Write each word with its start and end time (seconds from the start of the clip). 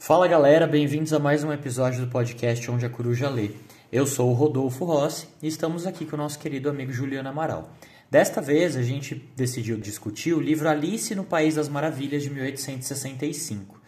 Fala 0.00 0.28
galera, 0.28 0.66
bem-vindos 0.66 1.12
a 1.12 1.18
mais 1.18 1.42
um 1.42 1.52
episódio 1.52 2.00
do 2.00 2.10
podcast 2.10 2.70
Onde 2.70 2.86
a 2.86 2.88
Coruja 2.88 3.28
Lê. 3.28 3.50
Eu 3.92 4.06
sou 4.06 4.30
o 4.30 4.32
Rodolfo 4.32 4.84
Rossi 4.84 5.26
e 5.42 5.48
estamos 5.48 5.86
aqui 5.86 6.06
com 6.06 6.14
o 6.14 6.18
nosso 6.18 6.38
querido 6.38 6.70
amigo 6.70 6.92
Juliano 6.92 7.28
Amaral. 7.28 7.68
Desta 8.08 8.40
vez 8.40 8.76
a 8.76 8.82
gente 8.82 9.16
decidiu 9.36 9.76
discutir 9.76 10.32
o 10.32 10.40
livro 10.40 10.68
Alice 10.68 11.14
no 11.16 11.24
País 11.24 11.56
das 11.56 11.68
Maravilhas 11.68 12.22
de 12.22 12.30
1865. 12.30 13.78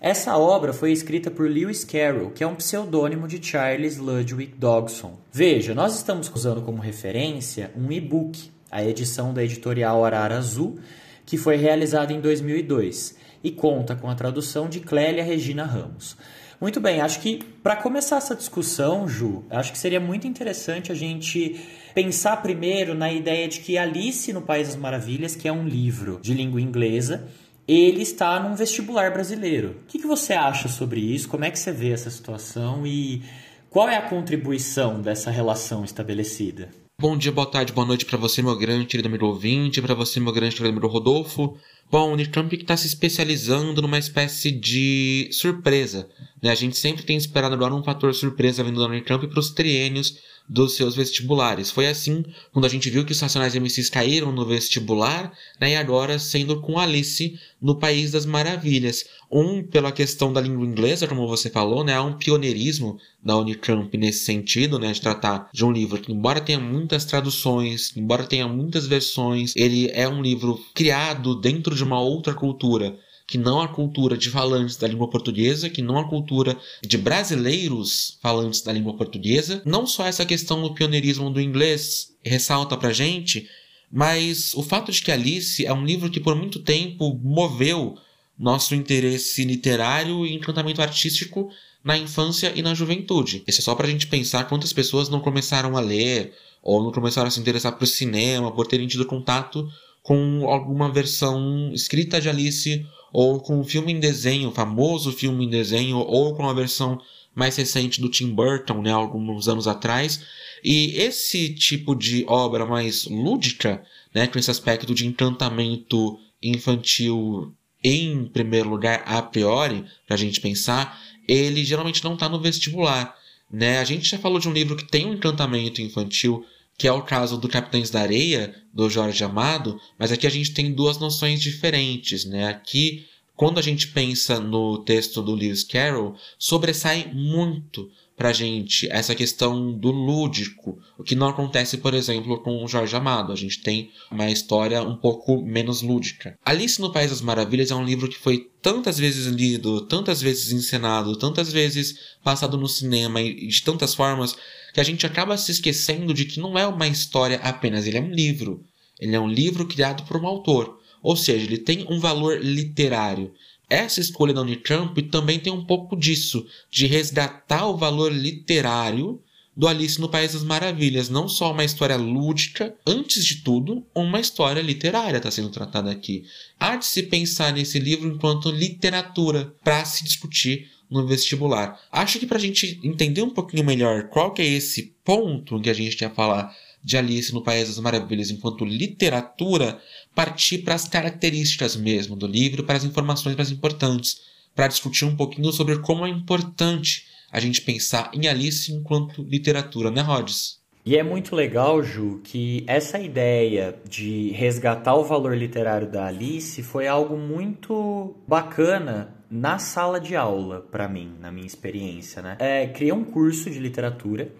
Essa 0.00 0.38
obra 0.38 0.72
foi 0.72 0.92
escrita 0.92 1.28
por 1.28 1.50
Lewis 1.50 1.84
Carroll, 1.84 2.30
que 2.30 2.44
é 2.44 2.46
um 2.46 2.54
pseudônimo 2.54 3.26
de 3.26 3.44
Charles 3.44 3.98
Ludwig 3.98 4.54
Dodgson. 4.56 5.18
Veja, 5.32 5.74
nós 5.74 5.96
estamos 5.96 6.30
usando 6.32 6.62
como 6.62 6.80
referência 6.80 7.72
um 7.76 7.90
e-book, 7.90 8.50
a 8.70 8.82
edição 8.82 9.34
da 9.34 9.42
editorial 9.42 10.04
Arara 10.04 10.38
Azul, 10.38 10.78
que 11.26 11.36
foi 11.36 11.56
realizada 11.56 12.12
em 12.12 12.20
2002 12.20 13.17
e 13.42 13.50
conta 13.50 13.94
com 13.94 14.08
a 14.08 14.14
tradução 14.14 14.68
de 14.68 14.80
Clélia 14.80 15.24
Regina 15.24 15.64
Ramos. 15.64 16.16
Muito 16.60 16.80
bem, 16.80 17.00
acho 17.00 17.20
que 17.20 17.38
para 17.62 17.76
começar 17.76 18.16
essa 18.16 18.34
discussão, 18.34 19.06
Ju, 19.06 19.44
acho 19.48 19.70
que 19.70 19.78
seria 19.78 20.00
muito 20.00 20.26
interessante 20.26 20.90
a 20.90 20.94
gente 20.94 21.60
pensar 21.94 22.42
primeiro 22.42 22.94
na 22.94 23.12
ideia 23.12 23.46
de 23.46 23.60
que 23.60 23.78
Alice 23.78 24.32
no 24.32 24.42
País 24.42 24.66
das 24.66 24.76
Maravilhas, 24.76 25.36
que 25.36 25.46
é 25.46 25.52
um 25.52 25.68
livro 25.68 26.18
de 26.20 26.34
língua 26.34 26.60
inglesa, 26.60 27.28
ele 27.66 28.02
está 28.02 28.40
num 28.40 28.56
vestibular 28.56 29.12
brasileiro. 29.12 29.76
O 29.84 29.86
que, 29.86 29.98
que 29.98 30.06
você 30.06 30.32
acha 30.32 30.68
sobre 30.68 31.00
isso? 31.00 31.28
Como 31.28 31.44
é 31.44 31.50
que 31.50 31.58
você 31.58 31.70
vê 31.70 31.92
essa 31.92 32.10
situação 32.10 32.84
e 32.84 33.22
qual 33.70 33.88
é 33.88 33.96
a 33.96 34.08
contribuição 34.08 35.00
dessa 35.00 35.30
relação 35.30 35.84
estabelecida? 35.84 36.70
Bom 37.00 37.16
dia, 37.16 37.30
boa 37.30 37.48
tarde, 37.48 37.72
boa 37.72 37.86
noite 37.86 38.04
para 38.04 38.18
você, 38.18 38.42
meu 38.42 38.56
grande 38.56 38.86
querido 38.86 39.06
amigo 39.06 39.26
ouvinte, 39.26 39.80
para 39.80 39.94
você, 39.94 40.18
meu 40.18 40.32
grande 40.32 40.56
querido 40.56 40.70
amigo 40.70 40.88
Rodolfo. 40.88 41.56
Bom, 41.90 42.10
o 42.10 42.12
Unicamp 42.12 42.54
está 42.54 42.76
se 42.76 42.86
especializando 42.86 43.80
numa 43.80 43.98
espécie 43.98 44.50
de 44.50 45.30
surpresa. 45.32 46.06
Né? 46.42 46.50
A 46.50 46.54
gente 46.54 46.76
sempre 46.76 47.02
tem 47.02 47.16
esperado 47.16 47.54
agora 47.54 47.74
um 47.74 47.82
fator 47.82 48.14
surpresa 48.14 48.62
vindo 48.62 48.78
da 48.78 48.86
Unicamp 48.86 49.26
para 49.26 49.40
os 49.40 49.50
triênios 49.50 50.18
dos 50.48 50.74
seus 50.74 50.96
vestibulares. 50.96 51.70
Foi 51.70 51.86
assim 51.86 52.24
quando 52.52 52.64
a 52.64 52.68
gente 52.68 52.88
viu 52.88 53.04
que 53.04 53.12
os 53.12 53.20
Racionais 53.20 53.54
MCs 53.54 53.90
caíram 53.90 54.32
no 54.32 54.46
vestibular, 54.46 55.32
né, 55.60 55.72
e 55.72 55.76
agora 55.76 56.18
sendo 56.18 56.60
com 56.60 56.78
Alice 56.78 57.38
no 57.60 57.74
País 57.76 58.12
das 58.12 58.24
Maravilhas. 58.24 59.04
Um, 59.30 59.62
pela 59.62 59.92
questão 59.92 60.32
da 60.32 60.40
língua 60.40 60.66
inglesa, 60.66 61.06
como 61.06 61.28
você 61.28 61.50
falou, 61.50 61.84
né, 61.84 61.94
há 61.94 62.02
um 62.02 62.14
pioneirismo 62.14 62.98
da 63.22 63.36
Unicamp 63.36 63.94
nesse 63.98 64.24
sentido, 64.24 64.78
né, 64.78 64.90
de 64.90 65.02
tratar 65.02 65.50
de 65.52 65.64
um 65.64 65.70
livro 65.70 66.00
que, 66.00 66.10
embora 66.10 66.40
tenha 66.40 66.58
muitas 66.58 67.04
traduções, 67.04 67.94
embora 67.94 68.24
tenha 68.24 68.48
muitas 68.48 68.86
versões, 68.86 69.52
ele 69.54 69.90
é 69.92 70.08
um 70.08 70.22
livro 70.22 70.58
criado 70.72 71.38
dentro 71.38 71.74
de 71.78 71.84
uma 71.84 72.00
outra 72.00 72.34
cultura 72.34 72.98
que 73.28 73.36
não 73.36 73.60
a 73.60 73.68
cultura 73.68 74.16
de 74.16 74.30
falantes 74.30 74.76
da 74.76 74.88
língua 74.88 75.08
portuguesa, 75.10 75.68
que 75.68 75.82
não 75.82 75.98
a 75.98 76.08
cultura 76.08 76.56
de 76.82 76.96
brasileiros 76.96 78.18
falantes 78.22 78.62
da 78.62 78.72
língua 78.72 78.96
portuguesa. 78.96 79.60
Não 79.66 79.86
só 79.86 80.06
essa 80.06 80.24
questão 80.24 80.62
do 80.62 80.72
pioneirismo 80.72 81.30
do 81.30 81.38
inglês 81.38 82.08
ressalta 82.24 82.74
pra 82.74 82.90
gente, 82.90 83.46
mas 83.92 84.54
o 84.54 84.62
fato 84.62 84.90
de 84.90 85.02
que 85.02 85.12
Alice 85.12 85.64
é 85.64 85.72
um 85.72 85.84
livro 85.84 86.10
que 86.10 86.20
por 86.20 86.34
muito 86.34 86.60
tempo 86.60 87.20
moveu 87.22 87.98
nosso 88.38 88.74
interesse 88.74 89.44
literário 89.44 90.24
e 90.24 90.32
encantamento 90.32 90.80
artístico 90.80 91.50
na 91.84 91.98
infância 91.98 92.52
e 92.56 92.62
na 92.62 92.74
juventude. 92.74 93.42
Isso 93.46 93.60
é 93.60 93.64
só 93.64 93.74
pra 93.74 93.88
gente 93.88 94.06
pensar 94.06 94.44
quantas 94.44 94.72
pessoas 94.72 95.10
não 95.10 95.20
começaram 95.20 95.76
a 95.76 95.80
ler 95.80 96.32
ou 96.62 96.82
não 96.82 96.92
começaram 96.92 97.28
a 97.28 97.30
se 97.30 97.40
interessar 97.40 97.72
por 97.72 97.86
cinema 97.86 98.50
por 98.50 98.66
terem 98.66 98.86
tido 98.86 99.04
contato 99.04 99.68
com 100.08 100.48
alguma 100.48 100.90
versão 100.90 101.70
escrita 101.74 102.18
de 102.18 102.30
Alice 102.30 102.86
ou 103.12 103.40
com 103.40 103.60
o 103.60 103.64
filme 103.64 103.92
em 103.92 104.00
desenho, 104.00 104.48
o 104.48 104.52
famoso 104.52 105.12
filme 105.12 105.44
em 105.44 105.50
desenho, 105.50 105.98
ou 105.98 106.34
com 106.34 106.48
a 106.48 106.54
versão 106.54 106.98
mais 107.34 107.56
recente 107.56 108.00
do 108.00 108.08
Tim 108.08 108.30
Burton, 108.30 108.80
né, 108.80 108.90
alguns 108.90 109.48
anos 109.48 109.68
atrás. 109.68 110.24
E 110.64 110.96
esse 110.96 111.50
tipo 111.50 111.94
de 111.94 112.24
obra 112.26 112.64
mais 112.64 113.04
lúdica, 113.04 113.84
né, 114.14 114.26
com 114.26 114.38
esse 114.38 114.50
aspecto 114.50 114.94
de 114.94 115.06
encantamento 115.06 116.18
infantil 116.42 117.52
em 117.84 118.24
primeiro 118.24 118.70
lugar, 118.70 119.02
a 119.04 119.20
priori, 119.20 119.84
para 120.06 120.14
a 120.14 120.18
gente 120.18 120.40
pensar, 120.40 120.98
ele 121.28 121.62
geralmente 121.66 122.02
não 122.02 122.14
está 122.14 122.30
no 122.30 122.40
vestibular. 122.40 123.14
Né? 123.52 123.78
A 123.78 123.84
gente 123.84 124.08
já 124.08 124.16
falou 124.16 124.38
de 124.38 124.48
um 124.48 124.54
livro 124.54 124.74
que 124.74 124.88
tem 124.88 125.04
um 125.04 125.12
encantamento 125.12 125.82
infantil 125.82 126.46
que 126.78 126.86
é 126.86 126.92
o 126.92 127.02
caso 127.02 127.36
do 127.36 127.48
Capitães 127.48 127.90
da 127.90 128.00
Areia, 128.00 128.54
do 128.72 128.88
Jorge 128.88 129.24
Amado, 129.24 129.80
mas 129.98 130.12
aqui 130.12 130.28
a 130.28 130.30
gente 130.30 130.54
tem 130.54 130.72
duas 130.72 130.96
noções 130.96 131.40
diferentes, 131.40 132.24
né? 132.24 132.46
Aqui, 132.46 133.04
quando 133.34 133.58
a 133.58 133.62
gente 133.62 133.88
pensa 133.88 134.38
no 134.38 134.78
texto 134.84 135.20
do 135.20 135.34
Lewis 135.34 135.64
Carroll, 135.64 136.14
sobressai 136.38 137.10
muito 137.12 137.90
pra 138.18 138.32
gente 138.32 138.88
essa 138.90 139.14
questão 139.14 139.72
do 139.72 139.92
lúdico, 139.92 140.76
o 140.98 141.04
que 141.04 141.14
não 141.14 141.28
acontece, 141.28 141.78
por 141.78 141.94
exemplo, 141.94 142.42
com 142.42 142.64
o 142.64 142.68
Jorge 142.68 142.96
Amado. 142.96 143.32
A 143.32 143.36
gente 143.36 143.62
tem 143.62 143.90
uma 144.10 144.28
história 144.28 144.82
um 144.82 144.96
pouco 144.96 145.40
menos 145.40 145.82
lúdica. 145.82 146.36
Alice 146.44 146.80
no 146.80 146.92
País 146.92 147.10
das 147.10 147.20
Maravilhas 147.20 147.70
é 147.70 147.76
um 147.76 147.84
livro 147.84 148.08
que 148.08 148.18
foi 148.18 148.50
tantas 148.60 148.98
vezes 148.98 149.26
lido, 149.26 149.82
tantas 149.82 150.20
vezes 150.20 150.50
encenado, 150.50 151.16
tantas 151.16 151.52
vezes 151.52 152.16
passado 152.24 152.58
no 152.58 152.66
cinema 152.66 153.22
e 153.22 153.46
de 153.46 153.62
tantas 153.62 153.94
formas 153.94 154.36
que 154.74 154.80
a 154.80 154.84
gente 154.84 155.06
acaba 155.06 155.38
se 155.38 155.52
esquecendo 155.52 156.12
de 156.12 156.24
que 156.24 156.40
não 156.40 156.58
é 156.58 156.66
uma 156.66 156.88
história 156.88 157.38
apenas, 157.42 157.86
ele 157.86 157.98
é 157.98 158.02
um 158.02 158.10
livro. 158.10 158.66
Ele 158.98 159.14
é 159.14 159.20
um 159.20 159.28
livro 159.28 159.64
criado 159.68 160.02
por 160.02 160.20
um 160.20 160.26
autor. 160.26 160.76
Ou 161.00 161.16
seja, 161.16 161.46
ele 161.46 161.58
tem 161.58 161.86
um 161.88 162.00
valor 162.00 162.40
literário. 162.42 163.32
Essa 163.68 164.00
escolha 164.00 164.32
da 164.32 164.40
Unicamp 164.40 165.00
também 165.04 165.38
tem 165.38 165.52
um 165.52 165.64
pouco 165.64 165.96
disso, 165.96 166.46
de 166.70 166.86
resgatar 166.86 167.66
o 167.66 167.76
valor 167.76 168.12
literário 168.12 169.20
do 169.54 169.66
Alice 169.66 170.00
no 170.00 170.08
País 170.08 170.32
das 170.32 170.44
Maravilhas. 170.44 171.08
Não 171.08 171.28
só 171.28 171.52
uma 171.52 171.64
história 171.64 171.96
lúdica, 171.96 172.74
antes 172.86 173.24
de 173.24 173.42
tudo, 173.42 173.84
uma 173.92 174.20
história 174.20 174.62
literária 174.62 175.18
está 175.18 175.30
sendo 175.30 175.50
tratada 175.50 175.90
aqui. 175.90 176.24
Há 176.58 176.76
de 176.76 176.86
se 176.86 177.02
pensar 177.02 177.52
nesse 177.52 177.78
livro 177.78 178.08
enquanto 178.08 178.50
literatura 178.50 179.52
para 179.64 179.84
se 179.84 180.04
discutir 180.04 180.70
no 180.88 181.06
vestibular. 181.06 181.78
Acho 181.90 182.18
que 182.18 182.26
para 182.26 182.38
a 182.38 182.40
gente 182.40 182.80
entender 182.82 183.20
um 183.20 183.30
pouquinho 183.30 183.64
melhor 183.64 184.08
qual 184.08 184.32
que 184.32 184.40
é 184.40 184.46
esse 184.46 184.94
ponto 185.04 185.60
que 185.60 185.68
a 185.68 185.74
gente 185.74 185.96
quer 185.96 186.14
falar 186.14 186.54
de 186.82 186.96
Alice 186.96 187.34
no 187.34 187.42
País 187.42 187.68
das 187.68 187.78
Maravilhas 187.80 188.30
enquanto 188.30 188.64
literatura, 188.64 189.82
partir 190.18 190.58
para 190.58 190.74
as 190.74 190.88
características 190.88 191.76
mesmo 191.76 192.16
do 192.16 192.26
livro, 192.26 192.64
para 192.64 192.74
as 192.74 192.82
informações 192.82 193.36
mais 193.36 193.52
importantes, 193.52 194.20
para 194.52 194.66
discutir 194.66 195.04
um 195.04 195.14
pouquinho 195.14 195.52
sobre 195.52 195.78
como 195.78 196.04
é 196.04 196.08
importante 196.08 197.06
a 197.30 197.38
gente 197.38 197.62
pensar 197.62 198.10
em 198.12 198.26
Alice 198.26 198.72
enquanto 198.72 199.22
literatura, 199.22 199.92
né, 199.92 200.00
Rhodes? 200.00 200.58
E 200.84 200.96
é 200.96 201.04
muito 201.04 201.36
legal, 201.36 201.84
Ju, 201.84 202.20
que 202.24 202.64
essa 202.66 202.98
ideia 202.98 203.76
de 203.88 204.30
resgatar 204.30 204.96
o 204.96 205.04
valor 205.04 205.36
literário 205.36 205.88
da 205.88 206.06
Alice 206.06 206.64
foi 206.64 206.88
algo 206.88 207.16
muito 207.16 208.16
bacana 208.26 209.14
na 209.30 209.60
sala 209.60 210.00
de 210.00 210.16
aula, 210.16 210.66
para 210.68 210.88
mim, 210.88 211.14
na 211.20 211.30
minha 211.30 211.46
experiência, 211.46 212.22
né? 212.22 212.36
É, 212.40 212.66
criei 212.66 212.90
um 212.90 213.04
curso 213.04 213.48
de 213.48 213.60
literatura 213.60 214.32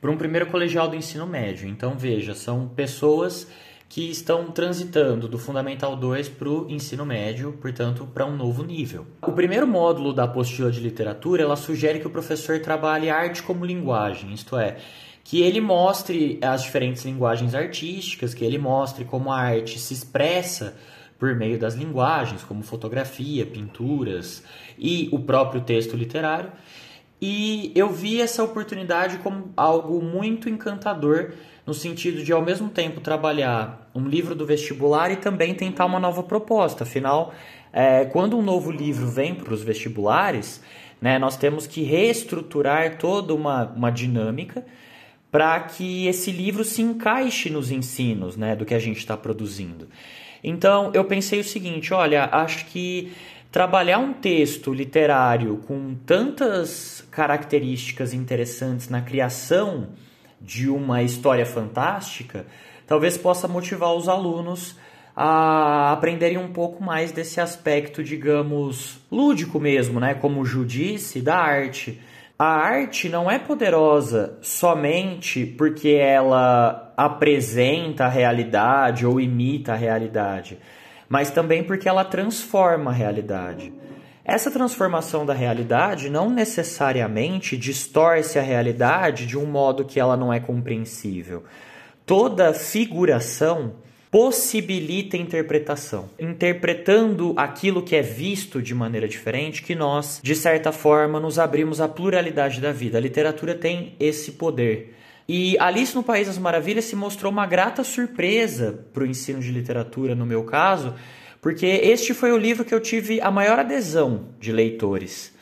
para 0.00 0.10
um 0.10 0.16
primeiro 0.16 0.46
colegial 0.46 0.88
do 0.88 0.96
ensino 0.96 1.24
médio. 1.24 1.68
Então, 1.68 1.96
veja, 1.96 2.34
são 2.34 2.66
pessoas 2.66 3.46
que 3.90 4.08
estão 4.08 4.52
transitando 4.52 5.26
do 5.26 5.36
Fundamental 5.36 5.96
2 5.96 6.28
para 6.28 6.48
o 6.48 6.70
ensino 6.70 7.04
médio, 7.04 7.58
portanto, 7.60 8.06
para 8.14 8.24
um 8.24 8.36
novo 8.36 8.62
nível. 8.62 9.04
O 9.20 9.32
primeiro 9.32 9.66
módulo 9.66 10.12
da 10.12 10.24
apostila 10.24 10.70
de 10.70 10.78
literatura, 10.78 11.42
ela 11.42 11.56
sugere 11.56 11.98
que 11.98 12.06
o 12.06 12.10
professor 12.10 12.60
trabalhe 12.60 13.10
arte 13.10 13.42
como 13.42 13.64
linguagem, 13.64 14.32
isto 14.32 14.56
é, 14.56 14.76
que 15.24 15.42
ele 15.42 15.60
mostre 15.60 16.38
as 16.40 16.62
diferentes 16.62 17.04
linguagens 17.04 17.52
artísticas, 17.52 18.32
que 18.32 18.44
ele 18.44 18.58
mostre 18.58 19.04
como 19.04 19.32
a 19.32 19.40
arte 19.40 19.76
se 19.76 19.92
expressa 19.92 20.76
por 21.18 21.34
meio 21.34 21.58
das 21.58 21.74
linguagens, 21.74 22.44
como 22.44 22.62
fotografia, 22.62 23.44
pinturas 23.44 24.44
e 24.78 25.08
o 25.10 25.18
próprio 25.18 25.62
texto 25.62 25.96
literário. 25.96 26.52
E 27.20 27.70
eu 27.74 27.90
vi 27.90 28.20
essa 28.20 28.42
oportunidade 28.42 29.18
como 29.18 29.52
algo 29.56 30.02
muito 30.02 30.48
encantador, 30.48 31.32
no 31.66 31.74
sentido 31.74 32.24
de, 32.24 32.32
ao 32.32 32.42
mesmo 32.42 32.70
tempo, 32.70 33.00
trabalhar 33.00 33.90
um 33.94 34.08
livro 34.08 34.34
do 34.34 34.46
vestibular 34.46 35.10
e 35.10 35.16
também 35.16 35.54
tentar 35.54 35.84
uma 35.84 36.00
nova 36.00 36.22
proposta. 36.22 36.84
Afinal, 36.84 37.34
é, 37.72 38.06
quando 38.06 38.38
um 38.38 38.42
novo 38.42 38.70
livro 38.70 39.06
vem 39.06 39.34
para 39.34 39.52
os 39.52 39.62
vestibulares, 39.62 40.62
né, 41.00 41.18
nós 41.18 41.36
temos 41.36 41.66
que 41.66 41.82
reestruturar 41.82 42.96
toda 42.98 43.34
uma, 43.34 43.64
uma 43.66 43.90
dinâmica 43.90 44.64
para 45.30 45.60
que 45.60 46.06
esse 46.06 46.32
livro 46.32 46.64
se 46.64 46.82
encaixe 46.82 47.50
nos 47.50 47.70
ensinos 47.70 48.36
né, 48.36 48.56
do 48.56 48.64
que 48.64 48.74
a 48.74 48.78
gente 48.78 48.98
está 48.98 49.16
produzindo. 49.16 49.88
Então 50.42 50.90
eu 50.94 51.04
pensei 51.04 51.40
o 51.40 51.44
seguinte: 51.44 51.92
olha, 51.94 52.28
acho 52.32 52.66
que 52.66 53.12
trabalhar 53.50 53.98
um 53.98 54.12
texto 54.12 54.72
literário 54.72 55.58
com 55.66 55.94
tantas 56.06 57.06
características 57.10 58.12
interessantes 58.12 58.88
na 58.88 59.00
criação 59.00 59.88
de 60.40 60.68
uma 60.68 61.02
história 61.02 61.44
fantástica 61.44 62.46
talvez 62.90 63.16
possa 63.16 63.46
motivar 63.46 63.94
os 63.94 64.08
alunos 64.08 64.76
a 65.14 65.92
aprenderem 65.92 66.38
um 66.38 66.52
pouco 66.52 66.82
mais 66.82 67.12
desse 67.12 67.40
aspecto, 67.40 68.02
digamos, 68.02 68.98
lúdico 69.12 69.60
mesmo, 69.60 70.00
né? 70.00 70.14
Como 70.14 70.40
o 70.40 70.44
Ju 70.44 70.64
disse, 70.64 71.20
da 71.20 71.36
arte. 71.36 72.00
A 72.36 72.46
arte 72.46 73.08
não 73.08 73.30
é 73.30 73.38
poderosa 73.38 74.38
somente 74.40 75.46
porque 75.46 75.90
ela 75.90 76.92
apresenta 76.96 78.06
a 78.06 78.08
realidade 78.08 79.06
ou 79.06 79.20
imita 79.20 79.74
a 79.74 79.76
realidade, 79.76 80.58
mas 81.10 81.28
também 81.28 81.64
porque 81.64 81.88
ela 81.88 82.04
transforma 82.04 82.92
a 82.92 82.94
realidade. 82.94 83.72
Essa 84.24 84.48
transformação 84.48 85.26
da 85.26 85.34
realidade 85.34 86.08
não 86.08 86.30
necessariamente 86.30 87.56
distorce 87.56 88.38
a 88.38 88.42
realidade 88.42 89.26
de 89.26 89.36
um 89.36 89.44
modo 89.44 89.84
que 89.84 89.98
ela 89.98 90.16
não 90.16 90.32
é 90.32 90.38
compreensível. 90.38 91.42
Toda 92.06 92.54
figuração 92.54 93.74
possibilita 94.08 95.16
interpretação, 95.16 96.10
interpretando 96.18 97.34
aquilo 97.36 97.82
que 97.82 97.96
é 97.96 98.02
visto 98.02 98.62
de 98.62 98.74
maneira 98.74 99.08
diferente, 99.08 99.62
que 99.62 99.74
nós, 99.74 100.20
de 100.22 100.34
certa 100.36 100.70
forma, 100.70 101.18
nos 101.18 101.38
abrimos 101.40 101.80
à 101.80 101.88
pluralidade 101.88 102.60
da 102.60 102.70
vida. 102.70 102.98
A 102.98 103.00
literatura 103.00 103.54
tem 103.54 103.96
esse 103.98 104.32
poder. 104.32 104.94
E 105.32 105.56
Alice 105.60 105.94
no 105.94 106.02
País 106.02 106.26
das 106.26 106.38
Maravilhas 106.38 106.86
se 106.86 106.96
mostrou 106.96 107.30
uma 107.30 107.46
grata 107.46 107.84
surpresa 107.84 108.84
para 108.92 109.04
o 109.04 109.06
ensino 109.06 109.38
de 109.38 109.52
literatura, 109.52 110.12
no 110.12 110.26
meu 110.26 110.42
caso, 110.42 110.92
porque 111.40 111.66
este 111.66 112.12
foi 112.12 112.32
o 112.32 112.36
livro 112.36 112.64
que 112.64 112.74
eu 112.74 112.80
tive 112.80 113.20
a 113.20 113.30
maior 113.30 113.60
adesão 113.60 114.30
de 114.40 114.50
leitores. 114.50 115.32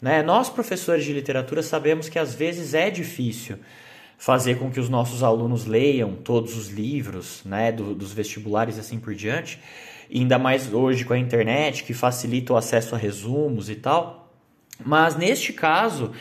Né? 0.00 0.22
Nós, 0.22 0.48
professores 0.48 1.04
de 1.04 1.12
literatura, 1.12 1.62
sabemos 1.62 2.08
que 2.08 2.18
às 2.18 2.34
vezes 2.34 2.72
é 2.72 2.88
difícil 2.88 3.58
fazer 4.16 4.58
com 4.58 4.70
que 4.70 4.80
os 4.80 4.88
nossos 4.88 5.22
alunos 5.22 5.66
leiam 5.66 6.14
todos 6.14 6.56
os 6.56 6.70
livros 6.70 7.42
né, 7.44 7.70
do, 7.70 7.94
dos 7.94 8.14
vestibulares 8.14 8.78
e 8.78 8.80
assim 8.80 8.98
por 8.98 9.14
diante, 9.14 9.60
e 10.08 10.20
ainda 10.20 10.38
mais 10.38 10.72
hoje 10.72 11.04
com 11.04 11.12
a 11.12 11.18
internet, 11.18 11.84
que 11.84 11.92
facilita 11.92 12.54
o 12.54 12.56
acesso 12.56 12.94
a 12.94 12.98
resumos 12.98 13.68
e 13.68 13.74
tal. 13.74 14.32
Mas 14.82 15.16
neste 15.16 15.52
caso, 15.52 16.12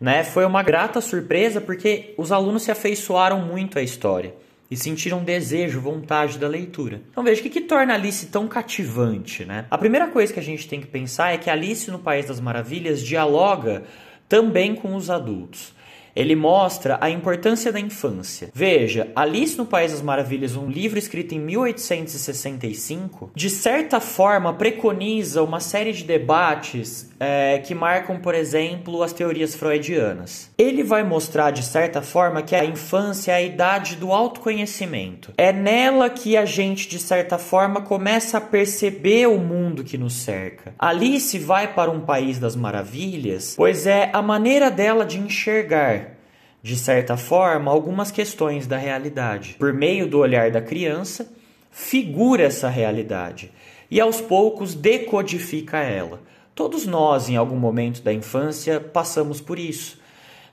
né, 0.00 0.22
foi 0.22 0.44
uma 0.44 0.62
grata 0.62 1.00
surpresa 1.00 1.60
porque 1.60 2.14
os 2.16 2.30
alunos 2.30 2.62
se 2.62 2.70
afeiçoaram 2.70 3.40
muito 3.42 3.78
à 3.78 3.82
história 3.82 4.34
e 4.70 4.76
sentiram 4.76 5.24
desejo, 5.24 5.80
vontade 5.80 6.38
da 6.38 6.46
leitura. 6.46 7.00
Então 7.10 7.24
veja 7.24 7.40
o 7.40 7.42
que, 7.42 7.50
que 7.50 7.62
torna 7.62 7.94
Alice 7.94 8.26
tão 8.26 8.46
cativante, 8.46 9.44
né? 9.44 9.64
A 9.70 9.78
primeira 9.78 10.08
coisa 10.08 10.32
que 10.32 10.38
a 10.38 10.42
gente 10.42 10.68
tem 10.68 10.80
que 10.80 10.86
pensar 10.86 11.32
é 11.32 11.38
que 11.38 11.48
Alice 11.48 11.90
no 11.90 11.98
País 11.98 12.26
das 12.26 12.38
Maravilhas 12.38 13.02
dialoga 13.02 13.84
também 14.28 14.74
com 14.74 14.94
os 14.94 15.08
adultos. 15.08 15.72
Ele 16.14 16.34
mostra 16.34 16.98
a 17.00 17.08
importância 17.08 17.72
da 17.72 17.80
infância. 17.80 18.50
Veja, 18.52 19.08
Alice 19.14 19.56
no 19.56 19.64
País 19.64 19.92
das 19.92 20.02
Maravilhas, 20.02 20.56
um 20.56 20.68
livro 20.68 20.98
escrito 20.98 21.34
em 21.34 21.38
1865, 21.38 23.30
de 23.34 23.48
certa 23.48 24.00
forma 24.00 24.52
preconiza 24.52 25.42
uma 25.42 25.60
série 25.60 25.92
de 25.92 26.04
debates 26.04 27.07
é, 27.20 27.58
que 27.58 27.74
marcam, 27.74 28.18
por 28.18 28.34
exemplo, 28.34 29.02
as 29.02 29.12
teorias 29.12 29.54
freudianas. 29.54 30.50
Ele 30.56 30.82
vai 30.82 31.02
mostrar, 31.02 31.50
de 31.50 31.62
certa 31.62 32.00
forma, 32.02 32.42
que 32.42 32.54
a 32.54 32.64
infância 32.64 33.32
é 33.32 33.36
a 33.36 33.42
idade 33.42 33.96
do 33.96 34.12
autoconhecimento. 34.12 35.32
É 35.36 35.52
nela 35.52 36.08
que 36.08 36.36
a 36.36 36.44
gente, 36.44 36.88
de 36.88 36.98
certa 36.98 37.38
forma, 37.38 37.82
começa 37.82 38.38
a 38.38 38.40
perceber 38.40 39.26
o 39.26 39.38
mundo 39.38 39.84
que 39.84 39.98
nos 39.98 40.14
cerca. 40.14 40.74
Alice 40.78 41.38
vai 41.38 41.74
para 41.74 41.90
um 41.90 42.00
país 42.00 42.38
das 42.38 42.54
maravilhas, 42.54 43.54
pois 43.56 43.86
é 43.86 44.10
a 44.12 44.22
maneira 44.22 44.70
dela 44.70 45.04
de 45.04 45.18
enxergar 45.18 46.18
de 46.60 46.76
certa 46.76 47.16
forma, 47.16 47.70
algumas 47.70 48.10
questões 48.10 48.66
da 48.66 48.76
realidade. 48.76 49.54
Por 49.58 49.72
meio 49.72 50.08
do 50.08 50.18
olhar 50.18 50.50
da 50.50 50.60
criança, 50.60 51.30
figura 51.70 52.42
essa 52.42 52.68
realidade 52.68 53.52
e 53.90 54.00
aos 54.00 54.20
poucos 54.20 54.74
decodifica 54.74 55.78
ela. 55.78 56.20
Todos 56.58 56.86
nós, 56.86 57.28
em 57.28 57.36
algum 57.36 57.54
momento 57.54 58.02
da 58.02 58.12
infância, 58.12 58.80
passamos 58.80 59.40
por 59.40 59.60
isso. 59.60 59.96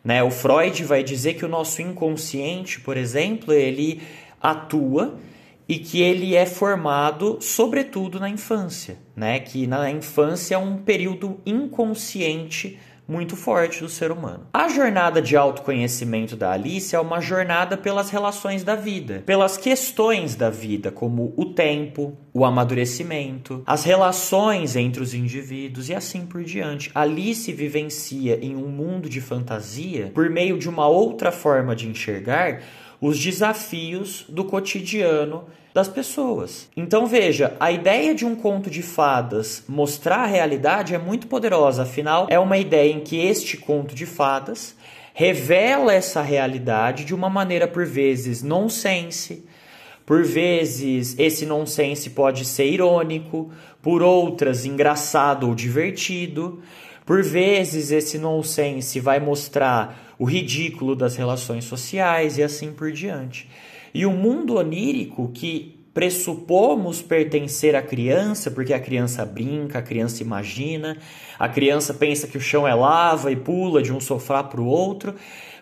Né? 0.04 0.22
O 0.22 0.30
Freud 0.30 0.84
vai 0.84 1.04
dizer 1.04 1.34
que 1.34 1.44
o 1.44 1.48
nosso 1.48 1.82
inconsciente, 1.82 2.80
por 2.80 2.96
exemplo, 2.96 3.52
ele 3.52 4.04
atua 4.40 5.16
e 5.68 5.80
que 5.80 6.04
ele 6.04 6.36
é 6.36 6.46
formado 6.46 7.40
sobretudo 7.42 8.20
na 8.20 8.30
infância, 8.30 9.00
né? 9.16 9.40
Que 9.40 9.66
na 9.66 9.90
infância 9.90 10.54
é 10.54 10.58
um 10.60 10.78
período 10.78 11.40
inconsciente 11.44 12.78
muito 13.08 13.36
forte 13.36 13.82
do 13.82 13.90
ser 13.90 14.12
humano. 14.12 14.48
A 14.54 14.68
jornada 14.68 15.22
de 15.22 15.36
autoconhecimento 15.38 16.36
da 16.36 16.52
Alice 16.52 16.96
é 16.96 17.00
uma 17.00 17.22
jornada 17.22 17.78
pelas 17.78 18.10
relações 18.10 18.64
da 18.64 18.76
vida, 18.76 19.24
pelas 19.26 19.58
questões 19.58 20.36
da 20.36 20.50
vida, 20.50 20.92
como 20.92 21.34
o 21.38 21.46
tempo, 21.46 22.18
o 22.34 22.44
amadurecimento, 22.44 23.64
as 23.66 23.84
relações 23.84 24.76
entre 24.76 25.02
os 25.02 25.14
indivíduos 25.14 25.90
e 25.90 25.96
assim 25.96 26.26
por 26.26 26.44
diante. 26.44 26.92
Alice 26.94 27.52
vivencia 27.52 28.40
em 28.42 28.56
um 28.56 28.68
mundo 28.68 29.10
de 29.10 29.22
fantasia 29.22 30.12
por 30.14 30.30
meio 30.30 30.58
de 30.58 30.68
uma 30.68 30.88
outra 30.88 31.32
forma 31.32 31.76
de 31.76 31.88
enxergar 31.88 32.62
os 33.06 33.20
desafios 33.20 34.26
do 34.28 34.44
cotidiano 34.44 35.44
das 35.72 35.88
pessoas. 35.88 36.68
Então 36.76 37.06
veja, 37.06 37.56
a 37.60 37.72
ideia 37.72 38.16
de 38.16 38.26
um 38.26 38.36
conto 38.36 38.68
de 38.68 38.82
fadas 38.82 39.64
mostrar 39.68 40.24
a 40.24 40.26
realidade 40.26 40.96
é 40.96 40.98
muito 40.98 41.28
poderosa, 41.28 41.84
afinal, 41.84 42.26
é 42.32 42.40
uma 42.40 42.58
ideia 42.58 42.92
em 42.92 43.02
que 43.02 43.18
este 43.18 43.58
conto 43.58 43.94
de 43.94 44.08
fadas 44.08 44.76
revela 45.14 45.94
essa 45.94 46.22
realidade 46.22 47.06
de 47.06 47.14
uma 47.14 47.30
maneira 47.30 47.68
por 47.68 47.86
vezes 47.86 48.42
nonsense, 48.42 49.46
por 50.04 50.24
vezes 50.24 51.16
esse 51.20 51.46
nonsense 51.46 52.10
pode 52.10 52.44
ser 52.44 52.66
irônico, 52.66 53.52
por 53.84 54.02
outras 54.02 54.66
engraçado 54.66 55.48
ou 55.48 55.54
divertido. 55.54 56.64
Por 57.06 57.22
vezes 57.22 57.92
esse 57.92 58.18
nonsense 58.18 59.00
vai 59.00 59.20
mostrar 59.20 60.16
o 60.18 60.26
ridículo 60.26 60.96
das 60.96 61.16
relações 61.16 61.66
sociais 61.66 62.38
e 62.38 62.44
assim 62.44 62.72
por 62.72 62.92
diante. 62.92 63.50
E 63.94 64.06
o 64.06 64.12
mundo 64.12 64.56
onírico 64.56 65.30
que 65.34 65.76
pressupomos 65.94 67.02
pertencer 67.02 67.74
à 67.74 67.82
criança, 67.82 68.52
porque 68.52 68.74
a 68.74 68.80
criança 68.80 69.26
brinca, 69.26 69.80
a 69.80 69.82
criança 69.82 70.22
imagina, 70.22 70.98
a 71.40 71.48
criança 71.48 71.94
pensa 71.94 72.28
que 72.28 72.38
o 72.38 72.42
chão 72.42 72.68
é 72.68 72.74
lava 72.74 73.32
e 73.32 73.36
pula 73.38 73.82
de 73.82 73.94
um 73.94 74.02
sofá 74.02 74.44
para 74.44 74.60
o 74.60 74.66
outro, 74.66 75.16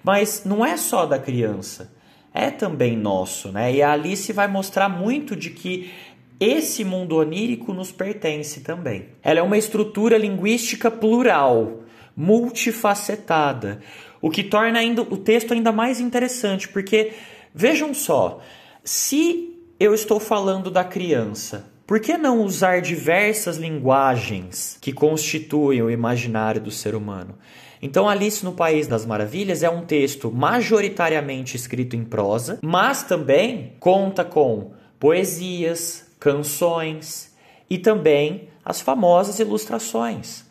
mas 0.04 0.44
não 0.44 0.66
é 0.66 0.76
só 0.76 1.06
da 1.06 1.20
criança, 1.20 1.94
é 2.34 2.50
também 2.50 2.98
nosso, 2.98 3.52
né? 3.52 3.72
E 3.72 3.84
a 3.84 3.92
Alice 3.92 4.34
vai 4.34 4.48
mostrar 4.48 4.90
muito 4.90 5.36
de 5.36 5.52
que 5.52 5.92
esse 6.40 6.84
mundo 6.84 7.18
onírico 7.18 7.74
nos 7.74 7.92
pertence 7.92 8.62
também. 8.62 9.10
Ela 9.22 9.40
é 9.40 9.44
uma 9.44 9.58
estrutura 9.58 10.18
linguística 10.18 10.92
plural, 10.92 11.84
multifacetada, 12.16 13.82
o 14.22 14.30
que 14.30 14.44
torna 14.44 14.80
ainda 14.80 15.02
o 15.02 15.18
texto 15.18 15.54
ainda 15.54 15.72
mais 15.72 16.00
interessante, 16.00 16.68
porque 16.68 17.12
Vejam 17.56 17.94
só, 17.94 18.42
se 18.84 19.60
eu 19.80 19.94
estou 19.94 20.20
falando 20.20 20.72
da 20.72 20.84
criança, 20.84 21.72
por 21.86 22.00
que 22.00 22.18
não 22.18 22.42
usar 22.42 22.82
diversas 22.82 23.58
linguagens 23.58 24.80
que 24.82 24.92
constituem 24.92 25.80
o 25.84 25.92
imaginário 25.92 26.60
do 26.60 26.72
ser 26.72 26.96
humano? 26.96 27.38
Então, 27.80 28.10
Alice 28.10 28.44
no 28.44 28.54
País 28.54 28.88
das 28.88 29.06
Maravilhas 29.06 29.62
é 29.62 29.70
um 29.70 29.86
texto 29.86 30.32
majoritariamente 30.32 31.56
escrito 31.56 31.96
em 31.96 32.04
prosa, 32.04 32.58
mas 32.64 33.04
também 33.04 33.74
conta 33.80 34.26
com 34.26 34.72
poesias, 34.98 36.03
canções 36.24 37.36
e 37.70 37.78
também 37.78 38.48
as 38.64 38.80
famosas 38.80 39.40
ilustrações. 39.40 40.46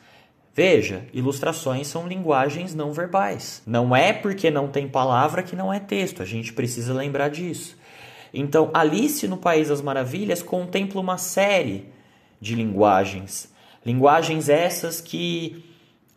Veja, 0.54 1.06
ilustrações 1.14 1.86
são 1.86 2.06
linguagens 2.06 2.74
não 2.74 2.92
verbais. 2.92 3.62
Não 3.66 3.96
é 3.96 4.12
porque 4.12 4.50
não 4.50 4.68
tem 4.68 4.86
palavra 4.86 5.42
que 5.42 5.56
não 5.56 5.72
é 5.72 5.80
texto, 5.80 6.20
a 6.20 6.26
gente 6.26 6.52
precisa 6.52 6.92
lembrar 6.92 7.30
disso. 7.30 7.74
Então, 8.34 8.70
Alice 8.74 9.26
no 9.26 9.38
País 9.38 9.68
das 9.68 9.80
Maravilhas 9.80 10.42
contempla 10.42 11.00
uma 11.00 11.16
série 11.16 11.88
de 12.38 12.54
linguagens. 12.54 13.50
Linguagens 13.82 14.50
essas 14.50 15.00
que 15.00 15.64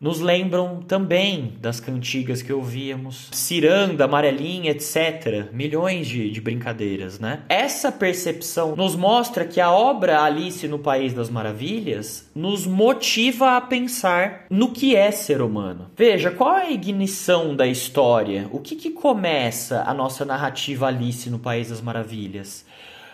nos 0.05 0.19
lembram 0.19 0.83
também 0.87 1.53
das 1.59 1.79
cantigas 1.79 2.43
que 2.43 2.53
ouvíamos, 2.53 3.29
ciranda, 3.31 4.05
amarelinha, 4.05 4.69
etc. 4.69 5.47
Milhões 5.51 6.05
de, 6.05 6.29
de 6.29 6.39
brincadeiras, 6.39 7.19
né? 7.19 7.41
Essa 7.49 7.91
percepção 7.91 8.75
nos 8.75 8.95
mostra 8.95 9.45
que 9.45 9.59
a 9.59 9.71
obra 9.71 10.21
Alice 10.21 10.67
no 10.67 10.77
País 10.77 11.11
das 11.11 11.31
Maravilhas 11.31 12.29
nos 12.35 12.67
motiva 12.67 13.57
a 13.57 13.61
pensar 13.61 14.45
no 14.47 14.71
que 14.71 14.95
é 14.95 15.09
ser 15.09 15.41
humano. 15.41 15.89
Veja, 15.97 16.29
qual 16.29 16.55
é 16.55 16.67
a 16.67 16.71
ignição 16.71 17.55
da 17.55 17.65
história? 17.65 18.47
O 18.51 18.59
que, 18.59 18.75
que 18.75 18.91
começa 18.91 19.85
a 19.87 19.93
nossa 19.93 20.23
narrativa 20.23 20.85
Alice 20.85 21.27
no 21.31 21.39
País 21.39 21.69
das 21.69 21.81
Maravilhas? 21.81 22.63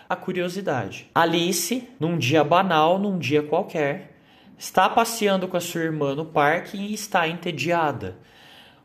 A 0.06 0.14
curiosidade. 0.14 1.06
Alice, 1.14 1.88
num 1.98 2.18
dia 2.18 2.44
banal, 2.44 2.98
num 2.98 3.18
dia 3.18 3.42
qualquer, 3.42 4.11
está 4.62 4.88
passeando 4.88 5.48
com 5.48 5.56
a 5.56 5.60
sua 5.60 5.80
irmã 5.80 6.14
no 6.14 6.24
parque 6.24 6.76
e 6.76 6.94
está 6.94 7.26
entediada. 7.26 8.16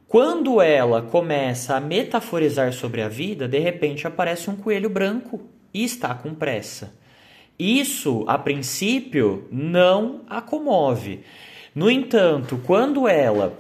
Quando 0.07 0.60
ela 0.60 1.03
começa 1.03 1.75
a 1.75 1.79
metaforizar 1.79 2.74
sobre 2.74 3.03
a 3.03 3.07
vida, 3.07 3.48
de 3.48 3.60
repente 3.60 4.07
aparece 4.07 4.50
um 4.50 4.55
coelho 4.55 4.89
branco 4.89 5.39
e 5.72 5.84
está 5.84 6.15
com 6.15 6.34
pressa. 6.34 6.96
Isso, 7.60 8.25
a 8.27 8.39
princípio, 8.39 9.48
não 9.51 10.22
a 10.27 10.41
comove. 10.41 11.24
No 11.75 11.91
entanto, 11.91 12.60
quando 12.65 13.07
ela 13.07 13.55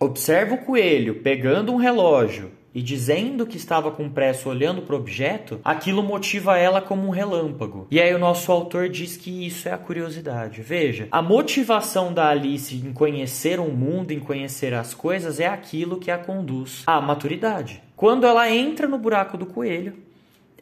observa 0.00 0.56
o 0.56 0.64
coelho 0.64 1.22
pegando 1.22 1.72
um 1.72 1.76
relógio 1.76 2.50
e 2.74 2.82
dizendo 2.82 3.46
que 3.46 3.56
estava 3.56 3.92
com 3.92 4.10
pressa 4.10 4.48
olhando 4.48 4.82
para 4.82 4.96
o 4.96 4.98
objeto, 4.98 5.60
aquilo 5.64 6.02
motiva 6.02 6.58
ela 6.58 6.82
como 6.82 7.06
um 7.06 7.10
relâmpago. 7.10 7.86
E 7.90 8.00
aí 8.00 8.12
o 8.12 8.18
nosso 8.18 8.50
autor 8.50 8.88
diz 8.88 9.16
que 9.16 9.46
isso 9.46 9.68
é 9.68 9.72
a 9.72 9.78
curiosidade. 9.78 10.60
Veja, 10.60 11.06
a 11.12 11.22
motivação 11.22 12.12
da 12.12 12.28
Alice 12.28 12.74
em 12.74 12.92
conhecer 12.92 13.60
o 13.60 13.70
mundo, 13.70 14.10
em 14.10 14.18
conhecer 14.18 14.74
as 14.74 14.92
coisas, 14.92 15.38
é 15.38 15.46
aquilo 15.46 16.00
que 16.00 16.10
a 16.10 16.18
conduz 16.18 16.82
à 16.86 17.00
maturidade. 17.00 17.80
Quando 17.94 18.26
ela 18.26 18.50
entra 18.50 18.88
no 18.88 18.98
buraco 18.98 19.38
do 19.38 19.46
coelho, 19.46 19.94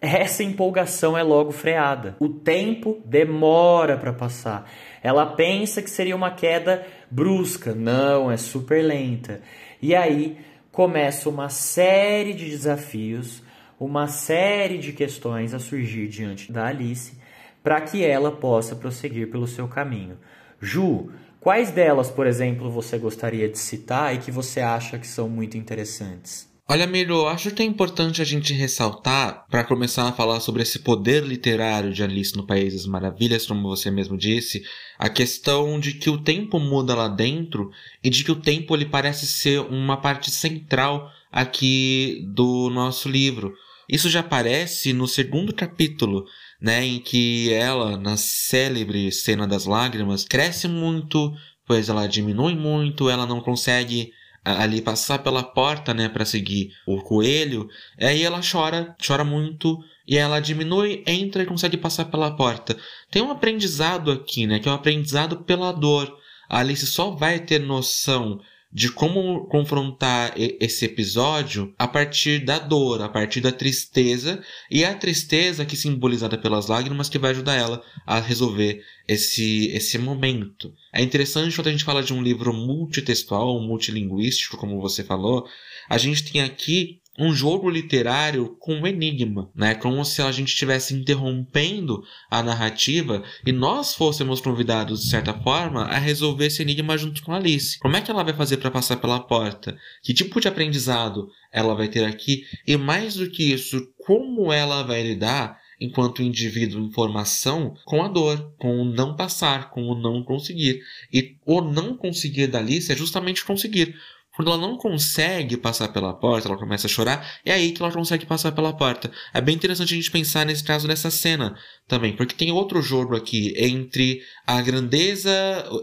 essa 0.02 0.42
empolgação 0.42 1.16
é 1.16 1.23
logo 1.23 1.52
freada. 1.52 2.16
O 2.19 2.28
tempo 2.28 3.00
demora 3.04 3.97
para 3.97 4.12
passar. 4.12 4.69
Ela 5.02 5.25
pensa 5.25 5.81
que 5.81 5.88
seria 5.88 6.16
uma 6.16 6.33
queda 6.33 6.85
brusca, 7.11 7.73
não, 7.73 8.31
é 8.31 8.37
super 8.37 8.83
lenta. 8.83 9.40
E 9.81 9.95
aí 9.95 10.37
começa 10.73 11.29
uma 11.29 11.50
série 11.50 12.33
de 12.33 12.49
desafios, 12.49 13.43
uma 13.79 14.09
série 14.09 14.79
de 14.79 14.93
questões 14.93 15.52
a 15.52 15.59
surgir 15.59 16.09
diante 16.09 16.50
da 16.50 16.67
Alice 16.67 17.21
para 17.62 17.81
que 17.81 18.05
ela 18.05 18.33
possa 18.33 18.75
prosseguir 18.75 19.31
pelo 19.31 19.47
seu 19.47 19.69
caminho. 19.69 20.19
Ju, 20.61 21.11
quais 21.38 21.71
delas, 21.71 22.11
por 22.11 22.26
exemplo, 22.26 22.71
você 22.71 22.99
gostaria 22.99 23.49
de 23.49 23.59
citar 23.59 24.14
e 24.14 24.19
que 24.19 24.31
você 24.31 24.61
acha 24.61 24.99
que 24.99 25.07
são 25.07 25.29
muito 25.29 25.57
interessantes? 25.59 26.52
Olha, 26.73 26.87
Miro, 26.87 27.29
acho 27.29 27.50
que 27.50 27.62
é 27.62 27.67
importante 27.67 28.23
a 28.23 28.25
gente 28.25 28.55
ressaltar, 28.55 29.45
para 29.50 29.62
começar 29.62 30.09
a 30.09 30.12
falar 30.12 30.41
sobre 30.41 30.62
esse 30.62 30.79
poder 30.79 31.23
literário 31.23 31.93
de 31.93 32.02
Alice 32.02 32.35
no 32.35 32.47
País 32.47 32.73
das 32.73 32.87
Maravilhas, 32.87 33.47
como 33.47 33.69
você 33.69 33.91
mesmo 33.91 34.17
disse, 34.17 34.64
a 34.99 35.11
questão 35.11 35.79
de 35.79 35.93
que 35.93 36.09
o 36.09 36.17
tempo 36.17 36.59
muda 36.59 36.95
lá 36.95 37.09
dentro 37.09 37.71
e 38.02 38.09
de 38.09 38.25
que 38.25 38.33
o 38.33 38.41
tempo 38.41 38.75
ele 38.75 38.87
parece 38.87 39.26
ser 39.26 39.61
uma 39.61 39.99
parte 39.99 40.31
central 40.31 41.11
aqui 41.31 42.25
do 42.29 42.71
nosso 42.71 43.07
livro. 43.07 43.52
Isso 43.87 44.09
já 44.09 44.21
aparece 44.21 44.95
no 44.95 45.07
segundo 45.07 45.52
capítulo, 45.52 46.25
né, 46.59 46.83
em 46.87 47.00
que 47.00 47.52
ela, 47.52 47.99
na 47.99 48.17
célebre 48.17 49.12
cena 49.12 49.47
das 49.47 49.67
lágrimas, 49.67 50.25
cresce 50.25 50.69
muito, 50.69 51.35
pois 51.67 51.91
ela 51.91 52.07
diminui 52.07 52.55
muito, 52.55 53.11
ela 53.11 53.26
não 53.26 53.43
consegue 53.43 54.14
ali 54.45 54.81
passar 54.83 55.19
pela 55.19 55.43
porta, 55.43 55.95
né, 55.95 56.09
para 56.09 56.25
seguir 56.25 56.73
o 56.87 57.01
coelho. 57.03 57.69
Aí 58.01 58.23
ela 58.23 58.41
chora, 58.41 58.97
chora 59.05 59.25
muito 59.25 59.79
e 60.07 60.17
ela 60.17 60.41
diminui, 60.41 61.03
entra 61.07 61.43
e 61.43 61.47
consegue 61.47 61.77
passar 61.77 62.07
pela 62.07 62.37
porta. 62.37 62.77
Tem 63.11 63.23
um 63.23 63.31
aprendizado 63.31 64.11
aqui, 64.11 64.47
né, 64.47 64.59
que 64.59 64.69
é 64.69 64.73
um 64.73 64.75
aprendizado 64.75 65.45
pela 65.45 65.73
dor. 65.73 66.17
A 66.49 66.59
Alice 66.59 66.87
só 66.87 67.11
vai 67.11 67.39
ter 67.39 67.61
noção 67.61 68.41
de 68.73 68.91
como 68.91 69.47
confrontar 69.49 70.33
esse 70.37 70.87
episódio 70.87 71.75
a 71.79 71.87
partir 71.87 72.38
da 72.43 72.59
dor, 72.59 73.02
a 73.02 73.09
partir 73.09 73.41
da 73.41 73.52
tristeza, 73.52 74.43
e 74.71 74.83
é 74.83 74.88
a 74.88 74.97
tristeza 74.97 75.67
que 75.67 75.76
simbolizada 75.76 76.38
pelas 76.38 76.69
lágrimas 76.69 77.11
que 77.11 77.19
vai 77.19 77.33
ajudar 77.33 77.55
ela 77.55 77.83
a 78.07 78.19
resolver 78.19 78.83
esse, 79.07 79.67
esse 79.69 79.99
momento. 79.99 80.73
É 80.93 81.02
interessante 81.02 81.55
quando 81.55 81.67
a 81.67 81.73
gente 81.73 81.85
fala 81.85 82.02
de 82.02 82.14
um 82.14 82.23
livro 82.23 82.55
multitextual, 82.55 83.61
multilinguístico, 83.61 84.57
como 84.57 84.81
você 84.81 85.05
falou, 85.05 85.47
a 85.88 85.99
gente 85.99 86.25
tem 86.25 86.41
aqui 86.41 87.02
um 87.19 87.35
jogo 87.35 87.69
literário 87.69 88.57
com 88.59 88.75
um 88.75 88.87
enigma, 88.87 89.50
né? 89.54 89.75
Como 89.75 90.04
se 90.04 90.23
a 90.23 90.33
gente 90.33 90.49
estivesse 90.49 90.95
interrompendo 90.95 92.02
a 92.31 92.42
narrativa 92.42 93.23
e 93.47 93.52
nós 93.52 93.95
fôssemos 93.95 94.40
convidados, 94.40 95.02
de 95.02 95.11
certa 95.11 95.35
forma, 95.35 95.85
a 95.85 95.99
resolver 95.99 96.47
esse 96.47 96.62
enigma 96.62 96.97
junto 96.97 97.23
com 97.23 97.35
Alice. 97.35 97.78
Como 97.81 97.97
é 97.97 98.00
que 98.00 98.11
ela 98.11 98.23
vai 98.25 98.33
fazer 98.33 98.57
para 98.57 98.71
passar 98.71 98.97
pela 98.97 99.21
porta? 99.21 99.76
Que 100.02 100.14
tipo 100.14 100.40
de 100.40 100.49
aprendizado 100.49 101.28
ela 101.52 101.75
vai 101.75 101.88
ter 101.88 102.04
aqui? 102.04 102.45
E 102.66 102.76
mais 102.76 103.16
do 103.16 103.31
que 103.31 103.52
isso, 103.52 103.88
como 104.07 104.50
ela 104.50 104.83
vai 104.83 105.02
lidar 105.02 105.61
enquanto 105.83 106.23
indivíduo 106.23 106.81
em 106.81 106.92
formação 106.92 107.75
com 107.85 108.02
a 108.02 108.09
dor, 108.09 108.54
com 108.57 108.81
o 108.81 108.85
não 108.85 109.16
passar, 109.16 109.69
com 109.71 109.83
o 109.83 110.00
não 110.00 110.23
conseguir. 110.23 110.81
E 111.12 111.37
o 111.45 111.61
não 111.61 111.97
conseguir 111.97 112.47
da 112.47 112.61
Alice 112.61 112.90
é 112.90 112.97
justamente 112.97 113.45
conseguir. 113.45 113.95
Quando 114.35 114.51
ela 114.51 114.61
não 114.61 114.79
consegue 114.79 115.59
passar 115.59 115.89
pela 115.89 116.15
porta, 116.15 116.49
ela 116.49 116.57
começa 116.57 116.87
a 116.87 116.91
chorar, 116.91 117.39
é 117.45 117.53
aí 117.53 117.73
que 117.73 117.83
ela 117.83 117.93
consegue 117.93 118.25
passar 118.25 118.53
pela 118.53 118.73
porta. 118.73 119.12
É 119.35 119.41
bem 119.41 119.55
interessante 119.55 119.93
a 119.93 119.97
gente 119.97 120.11
pensar 120.11 120.47
nesse 120.47 120.65
caso 120.65 120.89
dessa 120.89 121.11
cena 121.11 121.55
também, 121.87 122.17
porque 122.17 122.35
tem 122.35 122.51
outro 122.51 122.81
jogo 122.81 123.15
aqui 123.15 123.53
entre 123.57 124.23
a 124.47 124.62
grandeza, 124.62 125.31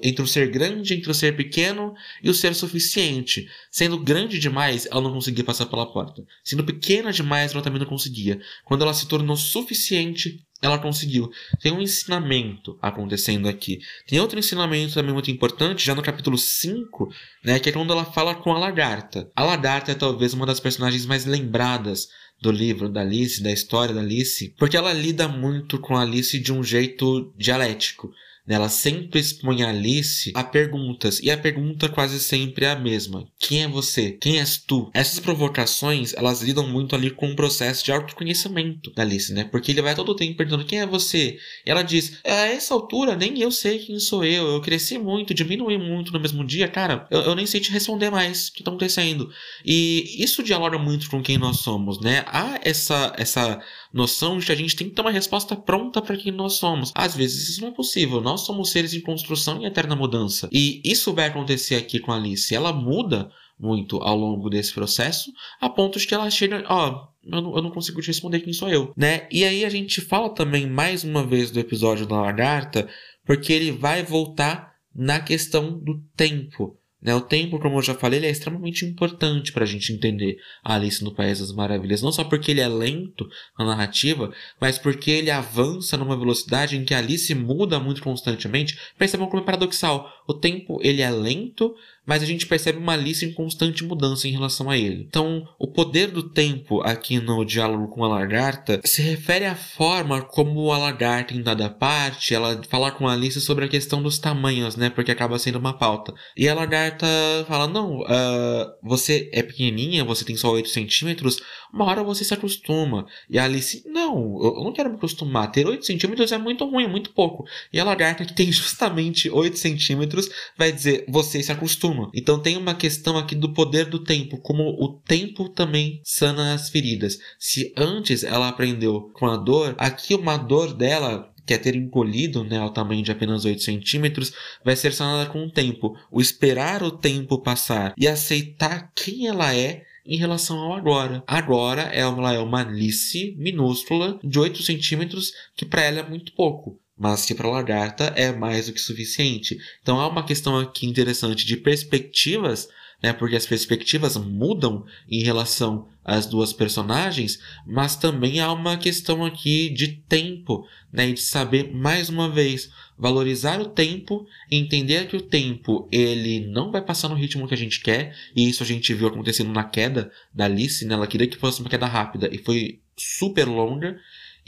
entre 0.01 0.23
o 0.23 0.27
ser 0.27 0.49
grande, 0.49 0.95
entre 0.95 1.11
o 1.11 1.13
ser 1.13 1.35
pequeno 1.35 1.93
e 2.23 2.29
o 2.29 2.33
ser 2.33 2.55
suficiente. 2.55 3.47
Sendo 3.69 3.99
grande 3.99 4.39
demais, 4.39 4.87
ela 4.89 5.01
não 5.01 5.13
conseguia 5.13 5.43
passar 5.43 5.67
pela 5.67 5.91
porta. 5.91 6.23
Sendo 6.43 6.63
pequena 6.63 7.11
demais, 7.11 7.53
ela 7.53 7.61
também 7.61 7.79
não 7.79 7.87
conseguia. 7.87 8.39
Quando 8.65 8.81
ela 8.81 8.93
se 8.95 9.07
tornou 9.07 9.37
suficiente, 9.37 10.43
ela 10.61 10.77
conseguiu. 10.77 11.31
Tem 11.61 11.71
um 11.71 11.81
ensinamento 11.81 12.77
acontecendo 12.81 13.47
aqui. 13.47 13.79
Tem 14.07 14.19
outro 14.19 14.37
ensinamento 14.37 14.93
também 14.93 15.13
muito 15.13 15.31
importante, 15.31 15.85
já 15.85 15.95
no 15.95 16.01
capítulo 16.01 16.37
5, 16.37 17.13
né, 17.43 17.59
que 17.59 17.69
é 17.69 17.71
quando 17.71 17.93
ela 17.93 18.05
fala 18.05 18.35
com 18.35 18.51
a 18.51 18.59
lagarta. 18.59 19.29
A 19.35 19.43
lagarta 19.43 19.91
é 19.91 19.95
talvez 19.95 20.33
uma 20.33 20.45
das 20.45 20.59
personagens 20.59 21.05
mais 21.05 21.25
lembradas 21.25 22.09
do 22.41 22.51
livro 22.51 22.89
da 22.89 23.01
Alice, 23.01 23.43
da 23.43 23.51
história 23.51 23.93
da 23.93 24.01
Alice, 24.01 24.53
porque 24.57 24.77
ela 24.77 24.93
lida 24.93 25.27
muito 25.27 25.79
com 25.79 25.95
a 25.95 26.01
Alice 26.01 26.37
de 26.39 26.53
um 26.53 26.63
jeito 26.63 27.33
dialético. 27.37 28.11
Ela 28.49 28.69
sempre 28.69 29.19
expõe 29.19 29.63
a 29.63 29.69
Alice 29.69 30.31
a 30.35 30.43
perguntas, 30.43 31.19
e 31.21 31.29
a 31.29 31.37
pergunta 31.37 31.87
quase 31.87 32.19
sempre 32.19 32.65
é 32.65 32.71
a 32.71 32.75
mesma. 32.75 33.27
Quem 33.39 33.63
é 33.63 33.67
você? 33.67 34.13
Quem 34.13 34.39
és 34.39 34.57
tu? 34.57 34.89
Essas 34.93 35.19
provocações, 35.19 36.13
elas 36.13 36.41
lidam 36.41 36.67
muito 36.67 36.95
ali 36.95 37.11
com 37.11 37.31
o 37.31 37.35
processo 37.35 37.85
de 37.85 37.91
autoconhecimento 37.91 38.91
da 38.93 39.03
Alice, 39.03 39.33
né? 39.33 39.43
Porque 39.43 39.71
ele 39.71 39.81
vai 39.81 39.95
todo 39.95 40.09
o 40.09 40.15
tempo 40.15 40.37
perguntando 40.37 40.65
quem 40.65 40.79
é 40.79 40.85
você? 40.85 41.37
E 41.65 41.69
ela 41.69 41.83
diz, 41.83 42.19
a 42.25 42.47
essa 42.47 42.73
altura 42.73 43.15
nem 43.15 43.39
eu 43.39 43.51
sei 43.51 43.79
quem 43.79 43.99
sou 43.99 44.23
eu, 44.23 44.47
eu 44.47 44.61
cresci 44.61 44.97
muito, 44.97 45.33
diminui 45.33 45.77
muito 45.77 46.11
no 46.11 46.19
mesmo 46.19 46.45
dia, 46.45 46.67
cara, 46.67 47.07
eu, 47.11 47.21
eu 47.21 47.35
nem 47.35 47.45
sei 47.45 47.59
te 47.59 47.71
responder 47.71 48.09
mais 48.09 48.47
o 48.47 48.53
que 48.53 48.61
está 48.61 48.71
acontecendo. 48.71 49.29
E 49.63 50.15
isso 50.17 50.43
dialoga 50.43 50.77
muito 50.77 51.09
com 51.09 51.21
quem 51.21 51.37
nós 51.37 51.59
somos, 51.59 51.99
né? 51.99 52.23
Há 52.27 52.59
essa, 52.63 53.13
essa 53.17 53.61
noção 53.93 54.37
de 54.37 54.45
que 54.45 54.51
a 54.51 54.55
gente 54.55 54.75
tem 54.75 54.89
que 54.89 54.95
ter 54.95 55.01
uma 55.01 55.11
resposta 55.11 55.55
pronta 55.55 56.01
para 56.01 56.17
quem 56.17 56.31
nós 56.31 56.53
somos. 56.53 56.91
Às 56.95 57.15
vezes 57.15 57.49
isso 57.49 57.61
não 57.61 57.69
é 57.69 57.71
possível. 57.71 58.21
Nós 58.21 58.38
somos 58.45 58.71
seres 58.71 58.93
em 58.93 59.01
construção 59.01 59.61
e 59.61 59.65
eterna 59.65 59.95
mudança. 59.95 60.49
E 60.51 60.81
isso 60.83 61.13
vai 61.13 61.27
acontecer 61.27 61.75
aqui 61.75 61.99
com 61.99 62.11
Alice. 62.11 62.53
Ela 62.53 62.73
muda 62.73 63.31
muito 63.59 63.97
ao 63.97 64.17
longo 64.17 64.49
desse 64.49 64.73
processo, 64.73 65.31
a 65.59 65.69
ponto 65.69 65.99
de 65.99 66.07
que 66.07 66.13
ela 66.13 66.29
chega, 66.29 66.63
ó, 66.67 67.07
eu 67.23 67.41
não, 67.41 67.55
eu 67.57 67.61
não 67.61 67.71
consigo 67.71 68.01
te 68.01 68.07
responder 68.07 68.39
quem 68.39 68.53
sou 68.53 68.69
eu, 68.69 68.93
né? 68.95 69.27
E 69.29 69.43
aí 69.43 69.65
a 69.65 69.69
gente 69.69 69.99
fala 69.99 70.29
também 70.29 70.65
mais 70.65 71.03
uma 71.03 71.25
vez 71.25 71.51
do 71.51 71.59
episódio 71.59 72.05
da 72.05 72.21
lagarta, 72.21 72.87
porque 73.25 73.51
ele 73.51 73.71
vai 73.71 74.01
voltar 74.01 74.73
na 74.95 75.19
questão 75.19 75.77
do 75.77 76.01
tempo. 76.15 76.77
Né, 77.01 77.15
o 77.15 77.21
tempo, 77.21 77.59
como 77.59 77.77
eu 77.77 77.81
já 77.81 77.95
falei, 77.95 78.19
ele 78.19 78.27
é 78.27 78.29
extremamente 78.29 78.85
importante 78.85 79.53
para 79.53 79.63
a 79.63 79.67
gente 79.67 79.93
entender 79.93 80.37
a 80.61 80.75
Alice 80.75 81.01
no 81.01 81.15
País 81.15 81.39
das 81.39 81.53
Maravilhas. 81.53 82.01
Não 82.01 82.11
só 82.11 82.25
porque 82.25 82.51
ele 82.51 82.59
é 82.59 82.67
lento 82.67 83.29
na 83.57 83.65
narrativa, 83.65 84.33
mas 84.59 84.77
porque 84.77 85.09
ele 85.11 85.31
avança 85.31 85.95
numa 85.95 86.17
velocidade 86.17 86.75
em 86.75 86.83
que 86.83 86.93
Alice 86.93 87.33
muda 87.33 87.79
muito 87.79 88.03
constantemente. 88.03 88.77
Percebam 88.97 89.29
como 89.29 89.41
é 89.41 89.45
paradoxal. 89.45 90.11
O 90.27 90.33
tempo 90.33 90.77
ele 90.81 91.01
é 91.01 91.09
lento, 91.09 91.73
mas 92.09 92.23
a 92.23 92.25
gente 92.25 92.47
percebe 92.47 92.79
uma 92.79 92.93
Alice 92.93 93.23
em 93.23 93.31
constante 93.31 93.83
mudança 93.83 94.27
em 94.27 94.31
relação 94.31 94.67
a 94.67 94.75
ele. 94.75 95.05
Então, 95.07 95.47
o 95.59 95.67
poder 95.67 96.07
do 96.07 96.23
tempo 96.23 96.81
aqui 96.81 97.19
no 97.19 97.45
diálogo 97.45 97.87
com 97.89 98.03
a 98.03 98.07
lagarta 98.07 98.81
se 98.83 99.03
refere 99.03 99.45
à 99.45 99.53
forma 99.53 100.19
como 100.19 100.71
a 100.71 100.77
lagarta, 100.79 101.35
em 101.35 101.43
dada 101.43 101.69
parte, 101.69 102.33
ela 102.33 102.59
fala 102.67 102.89
com 102.89 103.07
a 103.07 103.13
Alice 103.13 103.39
sobre 103.39 103.65
a 103.65 103.67
questão 103.67 104.01
dos 104.01 104.17
tamanhos, 104.17 104.75
né? 104.75 104.89
Porque 104.89 105.11
acaba 105.11 105.37
sendo 105.37 105.59
uma 105.59 105.77
pauta. 105.77 106.11
E 106.35 106.49
a 106.49 106.55
lagarta 106.55 107.05
fala: 107.47 107.67
Não, 107.67 107.99
uh, 107.99 108.73
você 108.81 109.29
é 109.31 109.43
pequenininha, 109.43 110.03
você 110.03 110.25
tem 110.25 110.35
só 110.35 110.51
8 110.51 110.67
centímetros, 110.67 111.39
uma 111.71 111.85
hora 111.85 112.03
você 112.03 112.23
se 112.23 112.33
acostuma. 112.33 113.05
E 113.29 113.37
a 113.37 113.43
Alice: 113.43 113.83
Não, 113.85 114.15
eu 114.41 114.63
não 114.63 114.73
quero 114.73 114.89
me 114.89 114.95
acostumar. 114.95 115.51
Ter 115.51 115.67
8 115.67 115.85
centímetros 115.85 116.31
é 116.31 116.39
muito 116.39 116.65
ruim, 116.65 116.85
é 116.85 116.87
muito 116.87 117.11
pouco. 117.11 117.45
E 117.71 117.79
a 117.79 117.83
lagarta, 117.83 118.25
que 118.25 118.33
tem 118.33 118.49
justamente 118.51 119.29
8 119.29 119.59
centímetros, 119.59 120.27
vai 120.57 120.71
dizer: 120.71 121.05
Você 121.07 121.43
se 121.43 121.51
acostuma. 121.51 121.98
Então 122.13 122.39
tem 122.39 122.57
uma 122.57 122.75
questão 122.75 123.17
aqui 123.17 123.35
do 123.35 123.53
poder 123.53 123.85
do 123.85 123.99
tempo, 123.99 124.37
como 124.37 124.63
o 124.63 124.99
tempo 124.99 125.49
também 125.49 126.01
sana 126.03 126.53
as 126.53 126.69
feridas. 126.69 127.17
Se 127.39 127.73
antes 127.75 128.23
ela 128.23 128.47
aprendeu 128.47 129.09
com 129.13 129.25
a 129.25 129.35
dor, 129.35 129.75
aqui 129.77 130.13
uma 130.13 130.37
dor 130.37 130.73
dela 130.73 131.31
que 131.45 131.53
é 131.55 131.57
ter 131.57 131.75
encolhido 131.75 132.43
né, 132.43 132.59
ao 132.59 132.71
tamanho 132.71 133.01
de 133.01 133.11
apenas 133.11 133.43
8 133.43 133.63
centímetros, 133.63 134.31
vai 134.63 134.75
ser 134.75 134.93
sanada 134.93 135.27
com 135.27 135.43
o 135.43 135.51
tempo. 135.51 135.95
O 136.11 136.21
esperar 136.21 136.83
o 136.83 136.91
tempo 136.91 137.41
passar 137.41 137.95
e 137.97 138.07
aceitar 138.07 138.91
quem 138.93 139.27
ela 139.27 139.55
é 139.55 139.83
em 140.05 140.15
relação 140.15 140.59
ao 140.59 140.73
agora. 140.73 141.23
Agora 141.25 141.81
ela 141.81 142.33
é 142.33 142.39
uma 142.39 142.61
Alice 142.61 143.35
minúscula 143.35 144.19
de 144.23 144.37
8 144.37 144.61
centímetros, 144.61 145.33
que 145.55 145.65
para 145.65 145.81
ela 145.81 145.99
é 146.01 146.07
muito 146.07 146.33
pouco 146.33 146.79
mas 146.99 147.25
que 147.25 147.33
para 147.33 147.47
a 147.47 147.51
lagarta 147.51 148.13
é 148.15 148.31
mais 148.31 148.67
do 148.67 148.73
que 148.73 148.81
suficiente. 148.81 149.57
Então 149.81 149.99
há 149.99 150.07
uma 150.07 150.25
questão 150.25 150.59
aqui 150.59 150.85
interessante 150.85 151.45
de 151.45 151.55
perspectivas, 151.55 152.67
né, 153.01 153.13
porque 153.13 153.37
as 153.37 153.45
perspectivas 153.45 154.17
mudam 154.17 154.85
em 155.09 155.23
relação 155.23 155.87
às 156.03 156.25
duas 156.25 156.51
personagens, 156.51 157.39
mas 157.65 157.95
também 157.95 158.41
há 158.41 158.51
uma 158.51 158.75
questão 158.75 159.23
aqui 159.25 159.69
de 159.69 159.87
tempo, 159.87 160.67
né, 160.91 161.09
de 161.09 161.21
saber 161.21 161.73
mais 161.73 162.09
uma 162.09 162.29
vez 162.29 162.69
valorizar 162.97 163.61
o 163.61 163.69
tempo, 163.69 164.27
entender 164.51 165.07
que 165.07 165.15
o 165.15 165.21
tempo 165.21 165.87
ele 165.89 166.45
não 166.47 166.69
vai 166.69 166.81
passar 166.81 167.07
no 167.07 167.15
ritmo 167.15 167.47
que 167.47 167.53
a 167.53 167.57
gente 167.57 167.79
quer, 167.79 168.13
e 168.35 168.49
isso 168.49 168.61
a 168.61 168.65
gente 168.65 168.93
viu 168.93 169.07
acontecendo 169.07 169.53
na 169.53 169.63
queda 169.63 170.11
da 170.33 170.43
Alice, 170.43 170.83
né, 170.83 170.95
ela 170.95 171.07
queria 171.07 171.27
que 171.27 171.37
fosse 171.37 171.61
uma 171.61 171.69
queda 171.69 171.85
rápida 171.85 172.29
e 172.29 172.37
foi 172.37 172.81
super 172.97 173.45
longa, 173.45 173.97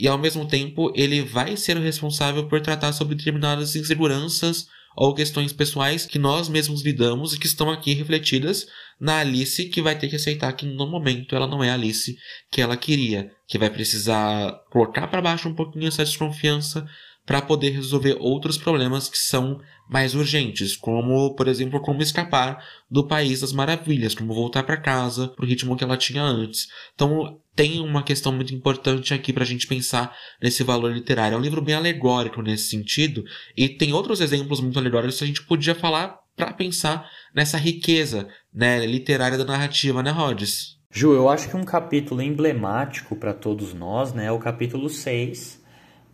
e 0.02 0.08
ao 0.08 0.18
mesmo 0.18 0.44
tempo 0.44 0.92
ele 0.96 1.22
vai 1.22 1.56
ser 1.56 1.76
o 1.76 1.80
responsável 1.80 2.48
por 2.48 2.60
tratar 2.60 2.92
sobre 2.92 3.14
determinadas 3.14 3.76
inseguranças 3.76 4.66
ou 4.96 5.14
questões 5.14 5.52
pessoais 5.52 6.04
que 6.04 6.18
nós 6.18 6.48
mesmos 6.48 6.82
lidamos 6.82 7.32
e 7.32 7.38
que 7.38 7.46
estão 7.46 7.70
aqui 7.70 7.92
refletidas 7.94 8.66
na 9.00 9.20
Alice, 9.20 9.68
que 9.68 9.80
vai 9.80 9.96
ter 9.96 10.08
que 10.08 10.16
aceitar 10.16 10.52
que 10.54 10.66
no 10.66 10.90
momento 10.90 11.36
ela 11.36 11.46
não 11.46 11.62
é 11.62 11.70
a 11.70 11.74
Alice 11.74 12.16
que 12.50 12.60
ela 12.60 12.76
queria, 12.76 13.30
que 13.46 13.56
vai 13.56 13.70
precisar 13.70 14.52
colocar 14.72 15.06
para 15.06 15.22
baixo 15.22 15.48
um 15.48 15.54
pouquinho 15.54 15.86
essa 15.86 16.04
desconfiança 16.04 16.84
para 17.24 17.40
poder 17.40 17.70
resolver 17.70 18.16
outros 18.18 18.58
problemas 18.58 19.08
que 19.08 19.18
são 19.18 19.60
mais 19.88 20.16
urgentes, 20.16 20.76
como, 20.76 21.36
por 21.36 21.46
exemplo, 21.46 21.80
como 21.80 22.02
escapar 22.02 22.58
do 22.90 23.06
país 23.06 23.40
das 23.40 23.52
maravilhas, 23.52 24.16
como 24.16 24.34
voltar 24.34 24.64
para 24.64 24.80
casa, 24.80 25.28
pro 25.28 25.46
ritmo 25.46 25.76
que 25.76 25.84
ela 25.84 25.96
tinha 25.96 26.24
antes. 26.24 26.66
Então, 26.92 27.40
tem 27.54 27.80
uma 27.80 28.02
questão 28.02 28.32
muito 28.32 28.54
importante 28.54 29.12
aqui 29.12 29.32
para 29.32 29.42
a 29.42 29.46
gente 29.46 29.66
pensar 29.66 30.14
nesse 30.40 30.62
valor 30.62 30.92
literário. 30.92 31.34
É 31.34 31.38
um 31.38 31.42
livro 31.42 31.62
bem 31.62 31.74
alegórico 31.74 32.42
nesse 32.42 32.68
sentido, 32.68 33.24
e 33.56 33.68
tem 33.68 33.92
outros 33.92 34.20
exemplos 34.20 34.60
muito 34.60 34.78
alegóricos 34.78 35.18
que 35.18 35.24
a 35.24 35.26
gente 35.26 35.44
podia 35.44 35.74
falar 35.74 36.18
para 36.36 36.52
pensar 36.52 37.08
nessa 37.34 37.58
riqueza 37.58 38.28
né, 38.52 38.84
literária 38.86 39.36
da 39.36 39.44
narrativa, 39.44 40.02
né, 40.02 40.10
Rhodes? 40.10 40.78
Ju, 40.90 41.14
eu 41.14 41.28
acho 41.28 41.48
que 41.48 41.56
um 41.56 41.64
capítulo 41.64 42.20
emblemático 42.20 43.16
para 43.16 43.32
todos 43.32 43.72
nós 43.72 44.12
né, 44.12 44.26
é 44.26 44.32
o 44.32 44.38
capítulo 44.38 44.88
6, 44.88 45.62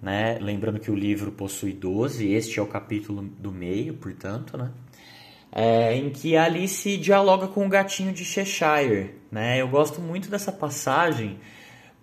né? 0.00 0.38
Lembrando 0.40 0.78
que 0.78 0.90
o 0.90 0.94
livro 0.94 1.32
possui 1.32 1.72
12, 1.72 2.28
este 2.28 2.60
é 2.60 2.62
o 2.62 2.66
capítulo 2.66 3.22
do 3.22 3.50
meio, 3.50 3.94
portanto, 3.94 4.56
né? 4.56 4.70
É, 5.50 5.94
em 5.96 6.10
que 6.10 6.36
Alice 6.36 6.96
dialoga 6.98 7.48
com 7.48 7.66
o 7.66 7.68
gatinho 7.68 8.12
de 8.12 8.24
Cheshire, 8.24 9.14
né? 9.30 9.60
Eu 9.60 9.68
gosto 9.68 10.00
muito 10.00 10.30
dessa 10.30 10.52
passagem 10.52 11.38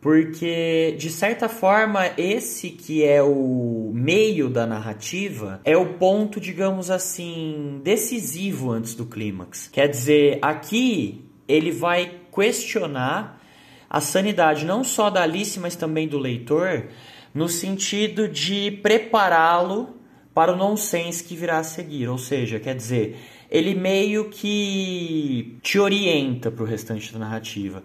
porque 0.05 0.95
de 0.99 1.09
certa 1.09 1.49
forma 1.49 2.11
esse 2.15 2.69
que 2.69 3.03
é 3.03 3.23
o 3.23 3.89
meio 3.91 4.49
da 4.49 4.63
narrativa 4.67 5.59
é 5.65 5.75
o 5.75 5.93
ponto, 5.93 6.39
digamos 6.39 6.91
assim, 6.91 7.81
decisivo 7.83 8.71
antes 8.71 8.93
do 8.93 9.07
clímax. 9.07 9.67
Quer 9.67 9.87
dizer, 9.87 10.37
aqui 10.43 11.25
ele 11.47 11.71
vai 11.71 12.19
questionar 12.31 13.41
a 13.89 13.99
sanidade 13.99 14.63
não 14.63 14.83
só 14.83 15.09
da 15.09 15.23
Alice, 15.23 15.59
mas 15.59 15.75
também 15.75 16.07
do 16.07 16.19
leitor 16.19 16.87
no 17.33 17.49
sentido 17.49 18.27
de 18.27 18.69
prepará-lo 18.83 19.95
para 20.35 20.53
o 20.53 20.55
nonsense 20.55 21.23
que 21.23 21.35
virá 21.35 21.57
a 21.57 21.63
seguir. 21.63 22.07
Ou 22.09 22.19
seja, 22.19 22.59
quer 22.59 22.75
dizer, 22.75 23.17
ele 23.49 23.75
meio 23.75 24.29
que 24.29 25.57
te 25.61 25.79
orienta 25.79 26.51
para 26.51 26.63
o 26.63 26.67
restante 26.67 27.11
da 27.13 27.19
narrativa. 27.19 27.83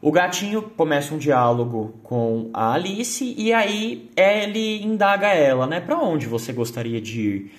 O 0.00 0.10
gatinho 0.10 0.62
começa 0.62 1.14
um 1.14 1.18
diálogo 1.18 1.94
com 2.02 2.50
a 2.52 2.72
Alice 2.72 3.34
e 3.38 3.52
aí 3.52 4.10
ele 4.16 4.82
indaga 4.82 5.28
ela, 5.28 5.66
né? 5.66 5.80
Para 5.80 5.98
onde 5.98 6.26
você 6.26 6.52
gostaria 6.52 7.00
de 7.00 7.20
ir? 7.20 7.52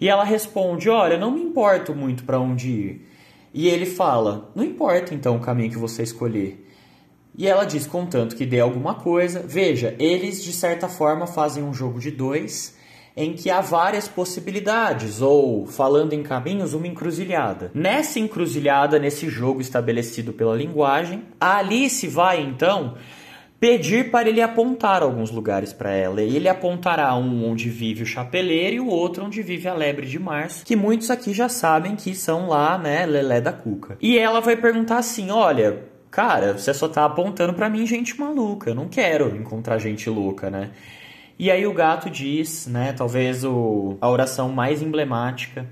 E 0.00 0.08
ela 0.08 0.24
responde: 0.24 0.90
Olha, 0.90 1.16
não 1.16 1.30
me 1.30 1.40
importo 1.40 1.94
muito 1.94 2.24
para 2.24 2.40
onde 2.40 2.68
ir. 2.68 3.08
E 3.52 3.68
ele 3.68 3.86
fala: 3.86 4.50
Não 4.56 4.64
importa 4.64 5.14
então 5.14 5.36
o 5.36 5.40
caminho 5.40 5.70
que 5.70 5.78
você 5.78 6.02
escolher. 6.02 6.64
E 7.36 7.48
ela 7.48 7.64
diz, 7.64 7.86
contanto 7.86 8.36
que 8.36 8.46
dê 8.46 8.60
alguma 8.60 8.94
coisa. 8.94 9.40
Veja, 9.40 9.94
eles 9.98 10.42
de 10.42 10.52
certa 10.52 10.88
forma 10.88 11.26
fazem 11.26 11.64
um 11.64 11.74
jogo 11.74 11.98
de 11.98 12.10
dois 12.10 12.73
em 13.16 13.32
que 13.32 13.48
há 13.48 13.60
várias 13.60 14.08
possibilidades, 14.08 15.22
ou, 15.22 15.66
falando 15.66 16.12
em 16.12 16.22
caminhos, 16.22 16.74
uma 16.74 16.86
encruzilhada. 16.86 17.70
Nessa 17.72 18.18
encruzilhada, 18.18 18.98
nesse 18.98 19.28
jogo 19.28 19.60
estabelecido 19.60 20.32
pela 20.32 20.56
linguagem, 20.56 21.22
a 21.40 21.58
Alice 21.58 22.06
vai 22.08 22.42
então 22.42 22.94
pedir 23.60 24.10
para 24.10 24.28
ele 24.28 24.42
apontar 24.42 25.02
alguns 25.02 25.30
lugares 25.30 25.72
para 25.72 25.92
ela. 25.92 26.20
E 26.22 26.36
ele 26.36 26.48
apontará 26.48 27.14
um 27.14 27.48
onde 27.48 27.70
vive 27.70 28.02
o 28.02 28.06
chapeleiro 28.06 28.76
e 28.76 28.80
o 28.80 28.88
outro 28.88 29.24
onde 29.24 29.42
vive 29.42 29.68
a 29.68 29.74
lebre 29.74 30.06
de 30.06 30.18
março, 30.18 30.64
que 30.64 30.74
muitos 30.74 31.10
aqui 31.10 31.32
já 31.32 31.48
sabem 31.48 31.94
que 31.96 32.14
são 32.14 32.48
lá, 32.48 32.76
né, 32.76 33.06
Lelé 33.06 33.40
da 33.40 33.52
Cuca. 33.52 33.96
E 34.02 34.18
ela 34.18 34.40
vai 34.40 34.56
perguntar 34.56 34.98
assim: 34.98 35.30
olha 35.30 35.94
cara, 36.14 36.56
você 36.56 36.72
só 36.72 36.86
tá 36.86 37.04
apontando 37.04 37.54
para 37.54 37.68
mim 37.68 37.84
gente 37.84 38.18
maluca, 38.20 38.70
eu 38.70 38.74
não 38.74 38.86
quero 38.86 39.34
encontrar 39.36 39.78
gente 39.78 40.08
louca, 40.08 40.48
né? 40.48 40.70
E 41.38 41.50
aí 41.50 41.66
o 41.66 41.72
gato 41.72 42.08
diz, 42.08 42.66
né, 42.66 42.92
talvez 42.92 43.44
o, 43.44 43.96
a 44.00 44.08
oração 44.08 44.50
mais 44.50 44.80
emblemática 44.82 45.68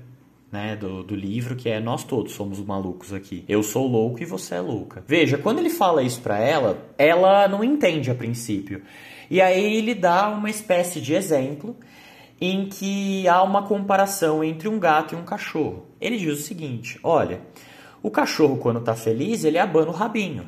né, 0.51 0.75
do, 0.75 1.03
do 1.03 1.15
livro, 1.15 1.55
que 1.55 1.67
é 1.67 1.79
nós 1.79 2.03
todos 2.03 2.33
somos 2.33 2.59
malucos 2.59 3.11
aqui. 3.11 3.43
Eu 3.47 3.63
sou 3.63 3.87
louco 3.87 4.21
e 4.21 4.25
você 4.25 4.55
é 4.55 4.59
louca. 4.59 5.03
Veja, 5.07 5.37
quando 5.37 5.59
ele 5.59 5.69
fala 5.69 6.03
isso 6.03 6.21
para 6.21 6.37
ela, 6.37 6.77
ela 6.97 7.47
não 7.47 7.63
entende 7.63 8.11
a 8.11 8.15
princípio. 8.15 8.83
E 9.31 9.41
aí 9.41 9.77
ele 9.77 9.95
dá 9.95 10.29
uma 10.29 10.49
espécie 10.49 11.01
de 11.01 11.15
exemplo 11.15 11.75
em 12.39 12.67
que 12.67 13.27
há 13.27 13.41
uma 13.41 13.63
comparação 13.63 14.43
entre 14.43 14.67
um 14.67 14.77
gato 14.77 15.15
e 15.15 15.17
um 15.17 15.23
cachorro. 15.23 15.87
Ele 15.99 16.17
diz 16.17 16.39
o 16.39 16.43
seguinte: 16.43 16.99
olha, 17.01 17.41
o 18.03 18.11
cachorro, 18.11 18.57
quando 18.57 18.79
está 18.79 18.93
feliz, 18.93 19.43
ele 19.43 19.57
abana 19.57 19.87
o 19.87 19.93
rabinho. 19.93 20.45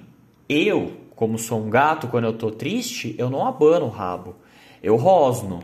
Eu, 0.47 0.97
como 1.15 1.39
sou 1.39 1.59
um 1.59 1.69
gato, 1.69 2.09
quando 2.09 2.25
eu 2.25 2.31
estou 2.31 2.51
triste, 2.51 3.15
eu 3.17 3.29
não 3.29 3.47
abano 3.47 3.85
o 3.85 3.89
rabo. 3.89 4.35
Eu 4.85 4.97
rosno. 4.97 5.61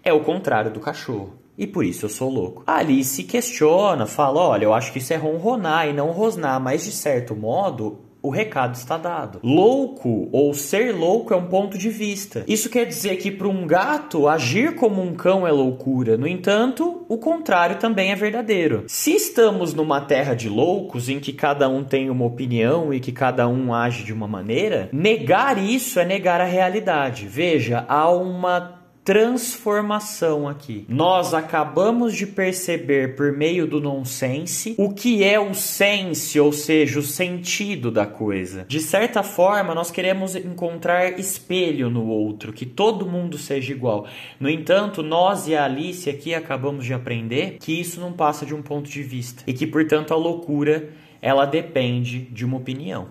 É 0.00 0.12
o 0.12 0.22
contrário 0.22 0.70
do 0.70 0.78
cachorro. 0.78 1.34
E 1.58 1.66
por 1.66 1.84
isso 1.84 2.06
eu 2.06 2.08
sou 2.08 2.30
louco. 2.30 2.62
Alice 2.64 3.24
questiona, 3.24 4.06
fala: 4.06 4.40
olha, 4.40 4.64
eu 4.64 4.72
acho 4.72 4.92
que 4.92 4.98
isso 4.98 5.12
é 5.12 5.16
ronronar 5.16 5.88
e 5.88 5.92
não 5.92 6.12
rosnar, 6.12 6.60
mas 6.60 6.84
de 6.84 6.92
certo 6.92 7.34
modo 7.34 7.98
o 8.22 8.30
recado 8.30 8.74
está 8.74 8.96
dado. 8.96 9.40
Louco 9.42 10.28
ou 10.32 10.52
ser 10.54 10.92
louco 10.92 11.32
é 11.32 11.36
um 11.36 11.46
ponto 11.46 11.78
de 11.78 11.88
vista. 11.88 12.44
Isso 12.46 12.68
quer 12.68 12.84
dizer 12.84 13.16
que 13.16 13.30
para 13.30 13.48
um 13.48 13.66
gato 13.66 14.28
agir 14.28 14.74
como 14.74 15.02
um 15.02 15.14
cão 15.14 15.46
é 15.46 15.52
loucura. 15.52 16.16
No 16.16 16.26
entanto, 16.26 17.04
o 17.08 17.18
contrário 17.18 17.76
também 17.76 18.12
é 18.12 18.16
verdadeiro. 18.16 18.84
Se 18.86 19.12
estamos 19.12 19.74
numa 19.74 20.00
terra 20.00 20.34
de 20.34 20.48
loucos 20.48 21.08
em 21.08 21.20
que 21.20 21.32
cada 21.32 21.68
um 21.68 21.82
tem 21.84 22.10
uma 22.10 22.24
opinião 22.24 22.92
e 22.92 23.00
que 23.00 23.12
cada 23.12 23.48
um 23.48 23.72
age 23.74 24.04
de 24.04 24.12
uma 24.12 24.28
maneira, 24.28 24.88
negar 24.92 25.62
isso 25.62 25.98
é 25.98 26.04
negar 26.04 26.40
a 26.40 26.44
realidade. 26.44 27.26
Veja, 27.26 27.84
há 27.88 28.10
uma 28.10 28.79
transformação 29.10 30.46
aqui. 30.46 30.86
Nós 30.88 31.34
acabamos 31.34 32.14
de 32.14 32.28
perceber 32.28 33.16
por 33.16 33.32
meio 33.32 33.66
do 33.66 33.80
nonsense 33.80 34.76
o 34.78 34.94
que 34.94 35.24
é 35.24 35.36
o 35.40 35.52
sense, 35.52 36.38
ou 36.38 36.52
seja, 36.52 37.00
o 37.00 37.02
sentido 37.02 37.90
da 37.90 38.06
coisa. 38.06 38.64
De 38.68 38.78
certa 38.78 39.24
forma, 39.24 39.74
nós 39.74 39.90
queremos 39.90 40.36
encontrar 40.36 41.18
espelho 41.18 41.90
no 41.90 42.06
outro, 42.06 42.52
que 42.52 42.64
todo 42.64 43.04
mundo 43.04 43.36
seja 43.36 43.72
igual. 43.72 44.06
No 44.38 44.48
entanto, 44.48 45.02
nós 45.02 45.48
e 45.48 45.56
a 45.56 45.64
Alice 45.64 46.08
aqui 46.08 46.32
acabamos 46.32 46.84
de 46.84 46.94
aprender 46.94 47.56
que 47.58 47.80
isso 47.80 48.00
não 48.00 48.12
passa 48.12 48.46
de 48.46 48.54
um 48.54 48.62
ponto 48.62 48.88
de 48.88 49.02
vista 49.02 49.42
e 49.44 49.52
que, 49.52 49.66
portanto, 49.66 50.14
a 50.14 50.16
loucura 50.16 50.90
ela 51.20 51.46
depende 51.46 52.20
de 52.30 52.44
uma 52.44 52.58
opinião. 52.58 53.08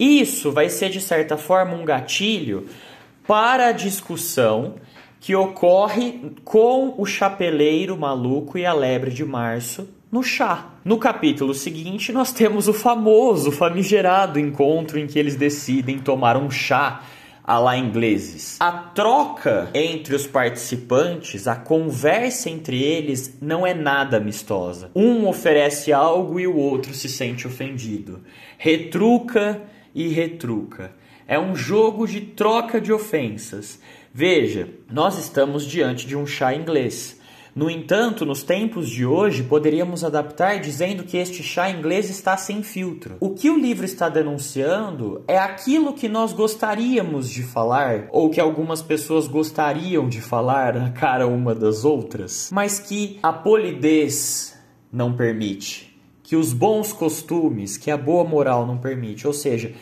Isso 0.00 0.50
vai 0.50 0.70
ser 0.70 0.88
de 0.88 1.02
certa 1.02 1.36
forma 1.36 1.74
um 1.74 1.84
gatilho 1.84 2.66
para 3.26 3.68
a 3.68 3.72
discussão 3.72 4.76
que 5.24 5.34
ocorre 5.34 6.34
com 6.44 6.96
o 6.98 7.06
chapeleiro 7.06 7.96
maluco 7.96 8.58
e 8.58 8.66
a 8.66 8.74
lebre 8.74 9.10
de 9.10 9.24
março 9.24 9.88
no 10.12 10.22
chá. 10.22 10.74
No 10.84 10.98
capítulo 10.98 11.54
seguinte, 11.54 12.12
nós 12.12 12.30
temos 12.30 12.68
o 12.68 12.74
famoso, 12.74 13.50
famigerado 13.50 14.38
encontro 14.38 14.98
em 14.98 15.06
que 15.06 15.18
eles 15.18 15.34
decidem 15.34 15.98
tomar 15.98 16.36
um 16.36 16.50
chá 16.50 17.04
a 17.42 17.58
lá 17.58 17.74
ingleses. 17.74 18.58
A 18.60 18.70
troca 18.70 19.70
entre 19.72 20.14
os 20.14 20.26
participantes, 20.26 21.48
a 21.48 21.56
conversa 21.56 22.50
entre 22.50 22.82
eles 22.82 23.38
não 23.40 23.66
é 23.66 23.72
nada 23.72 24.18
amistosa. 24.18 24.90
Um 24.94 25.26
oferece 25.26 25.90
algo 25.90 26.38
e 26.38 26.46
o 26.46 26.54
outro 26.54 26.92
se 26.92 27.08
sente 27.08 27.46
ofendido. 27.46 28.20
Retruca 28.58 29.62
e 29.94 30.06
retruca. 30.06 30.92
É 31.26 31.38
um 31.38 31.56
jogo 31.56 32.06
de 32.06 32.20
troca 32.20 32.78
de 32.78 32.92
ofensas. 32.92 33.80
Veja, 34.16 34.68
nós 34.88 35.18
estamos 35.18 35.66
diante 35.66 36.06
de 36.06 36.14
um 36.14 36.24
chá 36.24 36.54
inglês. 36.54 37.18
No 37.52 37.68
entanto, 37.68 38.24
nos 38.24 38.44
tempos 38.44 38.88
de 38.88 39.04
hoje, 39.04 39.42
poderíamos 39.42 40.04
adaptar 40.04 40.60
dizendo 40.60 41.02
que 41.02 41.16
este 41.16 41.42
chá 41.42 41.68
inglês 41.68 42.08
está 42.08 42.36
sem 42.36 42.62
filtro. 42.62 43.16
O 43.18 43.30
que 43.30 43.50
o 43.50 43.58
livro 43.58 43.84
está 43.84 44.08
denunciando 44.08 45.24
é 45.26 45.36
aquilo 45.36 45.94
que 45.94 46.08
nós 46.08 46.32
gostaríamos 46.32 47.28
de 47.28 47.42
falar, 47.42 48.06
ou 48.12 48.30
que 48.30 48.40
algumas 48.40 48.80
pessoas 48.80 49.26
gostariam 49.26 50.08
de 50.08 50.20
falar 50.20 50.74
na 50.74 50.92
cara 50.92 51.26
uma 51.26 51.52
das 51.52 51.84
outras, 51.84 52.50
mas 52.52 52.78
que 52.78 53.18
a 53.20 53.32
polidez 53.32 54.56
não 54.92 55.12
permite, 55.12 55.92
que 56.22 56.36
os 56.36 56.52
bons 56.52 56.92
costumes, 56.92 57.76
que 57.76 57.90
a 57.90 57.96
boa 57.96 58.22
moral 58.22 58.64
não 58.64 58.78
permite. 58.78 59.26
Ou 59.26 59.32
seja, 59.32 59.74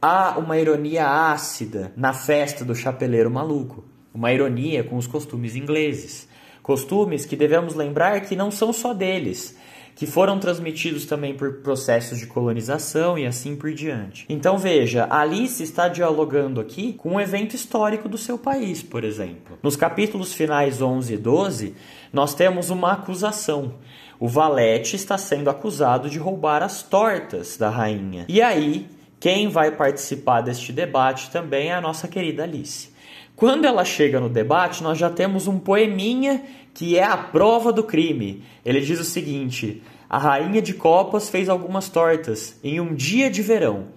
há 0.00 0.38
uma 0.38 0.58
ironia 0.58 1.06
ácida 1.06 1.92
na 1.96 2.12
festa 2.12 2.64
do 2.64 2.74
chapeleiro 2.74 3.30
maluco, 3.30 3.84
uma 4.14 4.32
ironia 4.32 4.84
com 4.84 4.96
os 4.96 5.06
costumes 5.06 5.56
ingleses. 5.56 6.28
Costumes 6.62 7.24
que 7.24 7.36
devemos 7.36 7.74
lembrar 7.74 8.20
que 8.22 8.36
não 8.36 8.50
são 8.50 8.72
só 8.72 8.92
deles, 8.92 9.56
que 9.94 10.06
foram 10.06 10.38
transmitidos 10.38 11.06
também 11.06 11.34
por 11.34 11.54
processos 11.54 12.18
de 12.18 12.26
colonização 12.26 13.18
e 13.18 13.26
assim 13.26 13.56
por 13.56 13.72
diante. 13.72 14.26
Então 14.28 14.58
veja, 14.58 15.08
Alice 15.10 15.62
está 15.62 15.88
dialogando 15.88 16.60
aqui 16.60 16.92
com 16.92 17.14
um 17.14 17.20
evento 17.20 17.56
histórico 17.56 18.08
do 18.08 18.18
seu 18.18 18.38
país, 18.38 18.82
por 18.82 19.02
exemplo. 19.02 19.58
Nos 19.62 19.76
capítulos 19.76 20.32
finais 20.34 20.80
11 20.80 21.14
e 21.14 21.16
12, 21.16 21.74
nós 22.12 22.34
temos 22.34 22.70
uma 22.70 22.92
acusação. 22.92 23.74
O 24.20 24.28
valete 24.28 24.94
está 24.94 25.16
sendo 25.16 25.48
acusado 25.48 26.10
de 26.10 26.18
roubar 26.18 26.62
as 26.62 26.82
tortas 26.82 27.56
da 27.56 27.70
rainha. 27.70 28.26
E 28.28 28.42
aí, 28.42 28.86
quem 29.20 29.48
vai 29.48 29.72
participar 29.72 30.42
deste 30.42 30.72
debate 30.72 31.30
também 31.30 31.68
é 31.68 31.74
a 31.74 31.80
nossa 31.80 32.06
querida 32.06 32.44
Alice. 32.44 32.90
Quando 33.34 33.64
ela 33.64 33.84
chega 33.84 34.20
no 34.20 34.28
debate, 34.28 34.82
nós 34.82 34.98
já 34.98 35.10
temos 35.10 35.46
um 35.46 35.58
poeminha 35.58 36.42
que 36.74 36.96
é 36.96 37.04
a 37.04 37.16
prova 37.16 37.72
do 37.72 37.82
crime. 37.82 38.44
Ele 38.64 38.80
diz 38.80 39.00
o 39.00 39.04
seguinte: 39.04 39.82
A 40.08 40.18
rainha 40.18 40.62
de 40.62 40.74
copas 40.74 41.28
fez 41.28 41.48
algumas 41.48 41.88
tortas 41.88 42.58
em 42.62 42.80
um 42.80 42.94
dia 42.94 43.28
de 43.30 43.42
verão. 43.42 43.88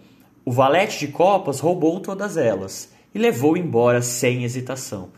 O 0.43 0.51
valete 0.51 1.05
de 1.05 1.11
copas 1.11 1.59
roubou 1.59 1.99
todas 1.99 2.37
elas 2.37 2.91
e 3.13 3.19
levou 3.19 3.55
embora 3.55 4.01
sem 4.01 4.43
hesitação. 4.43 5.09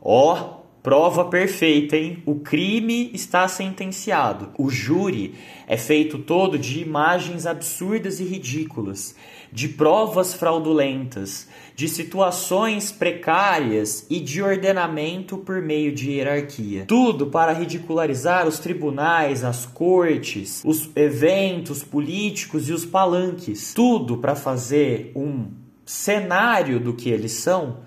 Ó, 0.00 0.34
oh, 0.34 0.59
prova 0.82 1.26
perfeita, 1.26 1.96
hein? 1.96 2.22
O 2.24 2.36
crime 2.36 3.10
está 3.12 3.46
sentenciado. 3.46 4.50
O 4.58 4.70
júri 4.70 5.34
é 5.66 5.76
feito 5.76 6.18
todo 6.18 6.58
de 6.58 6.80
imagens 6.80 7.46
absurdas 7.46 8.18
e 8.20 8.24
ridículas, 8.24 9.14
de 9.52 9.68
provas 9.68 10.32
fraudulentas, 10.32 11.48
de 11.74 11.88
situações 11.88 12.90
precárias 12.90 14.06
e 14.08 14.20
de 14.20 14.42
ordenamento 14.42 15.38
por 15.38 15.60
meio 15.60 15.92
de 15.92 16.12
hierarquia. 16.12 16.84
Tudo 16.86 17.26
para 17.26 17.52
ridicularizar 17.52 18.46
os 18.46 18.58
tribunais, 18.58 19.44
as 19.44 19.66
cortes, 19.66 20.62
os 20.64 20.90
eventos 20.96 21.82
políticos 21.82 22.68
e 22.68 22.72
os 22.72 22.84
palanques. 22.84 23.74
Tudo 23.74 24.18
para 24.18 24.34
fazer 24.34 25.12
um 25.14 25.48
cenário 25.84 26.78
do 26.78 26.94
que 26.94 27.10
eles 27.10 27.32
são 27.32 27.78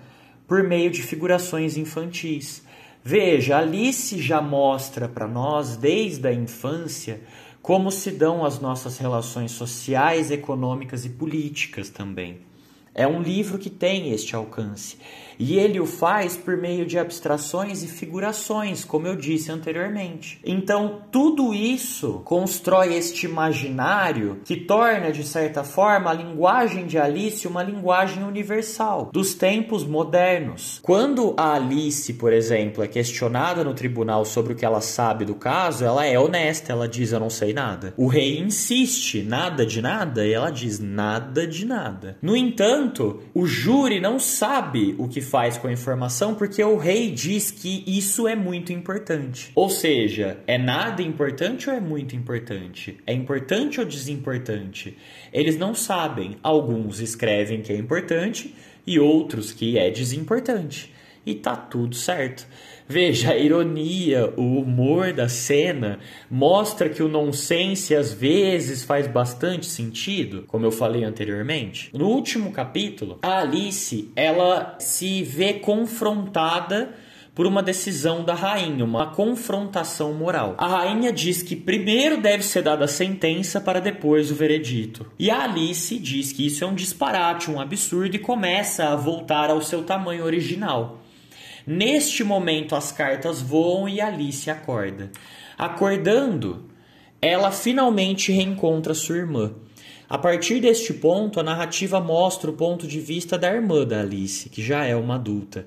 por 0.46 0.62
meio 0.62 0.90
de 0.90 1.02
figurações 1.02 1.76
infantis. 1.76 2.63
Veja, 3.06 3.58
Alice 3.58 4.18
já 4.18 4.40
mostra 4.40 5.06
para 5.06 5.28
nós 5.28 5.76
desde 5.76 6.26
a 6.26 6.32
infância 6.32 7.20
como 7.60 7.90
se 7.90 8.10
dão 8.10 8.46
as 8.46 8.58
nossas 8.58 8.96
relações 8.96 9.52
sociais, 9.52 10.30
econômicas 10.30 11.04
e 11.04 11.10
políticas 11.10 11.90
também. 11.90 12.40
É 12.94 13.06
um 13.06 13.20
livro 13.20 13.58
que 13.58 13.70
tem 13.70 14.12
este 14.12 14.36
alcance. 14.36 14.96
E 15.38 15.58
ele 15.58 15.80
o 15.80 15.86
faz 15.86 16.36
por 16.36 16.56
meio 16.56 16.86
de 16.86 16.98
abstrações 16.98 17.82
e 17.82 17.88
figurações, 17.88 18.84
como 18.84 19.06
eu 19.06 19.16
disse 19.16 19.50
anteriormente. 19.50 20.38
Então, 20.44 21.02
tudo 21.10 21.52
isso 21.52 22.22
constrói 22.24 22.94
este 22.94 23.26
imaginário 23.26 24.40
que 24.44 24.56
torna, 24.56 25.10
de 25.10 25.24
certa 25.24 25.64
forma, 25.64 26.10
a 26.10 26.14
linguagem 26.14 26.86
de 26.86 26.98
Alice 26.98 27.46
uma 27.48 27.62
linguagem 27.62 28.22
universal 28.22 29.10
dos 29.12 29.34
tempos 29.34 29.84
modernos. 29.84 30.78
Quando 30.82 31.34
a 31.36 31.54
Alice, 31.54 32.12
por 32.14 32.32
exemplo, 32.32 32.82
é 32.82 32.88
questionada 32.88 33.64
no 33.64 33.74
tribunal 33.74 34.24
sobre 34.24 34.52
o 34.52 34.56
que 34.56 34.64
ela 34.64 34.80
sabe 34.80 35.24
do 35.24 35.34
caso, 35.34 35.84
ela 35.84 36.06
é 36.06 36.18
honesta, 36.18 36.72
ela 36.72 36.88
diz: 36.88 37.12
Eu 37.12 37.20
não 37.20 37.30
sei 37.30 37.52
nada. 37.52 37.92
O 37.96 38.06
rei 38.06 38.38
insiste: 38.38 39.22
Nada 39.22 39.66
de 39.66 39.82
nada, 39.82 40.24
e 40.24 40.32
ela 40.32 40.50
diz: 40.50 40.78
Nada 40.78 41.46
de 41.46 41.64
nada. 41.66 42.16
No 42.22 42.36
entanto, 42.36 42.83
o 43.34 43.46
júri 43.46 44.00
não 44.00 44.18
sabe 44.18 44.94
o 44.98 45.08
que 45.08 45.20
faz 45.20 45.56
com 45.56 45.68
a 45.68 45.72
informação 45.72 46.34
porque 46.34 46.62
o 46.62 46.76
rei 46.76 47.10
diz 47.10 47.50
que 47.50 47.84
isso 47.86 48.26
é 48.28 48.34
muito 48.34 48.72
importante. 48.72 49.50
Ou 49.54 49.70
seja, 49.70 50.38
é 50.46 50.58
nada 50.58 51.02
importante 51.02 51.70
ou 51.70 51.76
é 51.76 51.80
muito 51.80 52.16
importante? 52.16 52.98
É 53.06 53.12
importante 53.12 53.80
ou 53.80 53.86
desimportante? 53.86 54.96
Eles 55.32 55.56
não 55.56 55.74
sabem. 55.74 56.36
Alguns 56.42 57.00
escrevem 57.00 57.62
que 57.62 57.72
é 57.72 57.76
importante 57.76 58.54
e 58.86 58.98
outros 58.98 59.52
que 59.52 59.78
é 59.78 59.90
desimportante. 59.90 60.92
E 61.26 61.34
tá 61.34 61.56
tudo 61.56 61.94
certo. 61.94 62.46
Veja, 62.86 63.32
a 63.32 63.38
ironia, 63.38 64.32
o 64.36 64.58
humor 64.60 65.12
da 65.12 65.28
cena 65.28 65.98
mostra 66.30 66.88
que 66.88 67.02
o 67.02 67.08
nonsense 67.08 67.94
às 67.94 68.12
vezes 68.12 68.84
faz 68.84 69.06
bastante 69.06 69.66
sentido, 69.66 70.44
como 70.46 70.66
eu 70.66 70.70
falei 70.70 71.02
anteriormente. 71.02 71.90
No 71.94 72.08
último 72.08 72.52
capítulo, 72.52 73.18
a 73.22 73.40
Alice, 73.40 74.10
ela 74.14 74.76
se 74.78 75.22
vê 75.22 75.54
confrontada 75.54 76.94
por 77.34 77.46
uma 77.46 77.62
decisão 77.62 78.22
da 78.22 78.34
rainha, 78.34 78.84
uma 78.84 79.06
confrontação 79.06 80.12
moral. 80.12 80.54
A 80.56 80.68
rainha 80.68 81.12
diz 81.12 81.42
que 81.42 81.56
primeiro 81.56 82.20
deve 82.20 82.44
ser 82.44 82.62
dada 82.62 82.84
a 82.84 82.88
sentença 82.88 83.60
para 83.60 83.80
depois 83.80 84.30
o 84.30 84.34
veredito. 84.34 85.06
E 85.18 85.30
a 85.30 85.42
Alice 85.42 85.98
diz 85.98 86.32
que 86.32 86.46
isso 86.46 86.62
é 86.62 86.66
um 86.66 86.74
disparate, 86.74 87.50
um 87.50 87.60
absurdo 87.60 88.14
e 88.14 88.20
começa 88.20 88.84
a 88.84 88.94
voltar 88.94 89.50
ao 89.50 89.60
seu 89.60 89.82
tamanho 89.82 90.24
original. 90.24 91.00
Neste 91.66 92.22
momento, 92.22 92.76
as 92.76 92.92
cartas 92.92 93.40
voam 93.40 93.88
e 93.88 94.00
Alice 94.00 94.50
acorda. 94.50 95.10
Acordando, 95.56 96.64
ela 97.22 97.50
finalmente 97.50 98.30
reencontra 98.30 98.92
sua 98.92 99.16
irmã. 99.16 99.54
A 100.08 100.18
partir 100.18 100.60
deste 100.60 100.92
ponto, 100.92 101.40
a 101.40 101.42
narrativa 101.42 101.98
mostra 101.98 102.50
o 102.50 102.54
ponto 102.54 102.86
de 102.86 103.00
vista 103.00 103.38
da 103.38 103.50
irmã 103.50 103.86
da 103.86 104.00
Alice, 104.00 104.50
que 104.50 104.62
já 104.62 104.84
é 104.84 104.94
uma 104.94 105.14
adulta. 105.14 105.66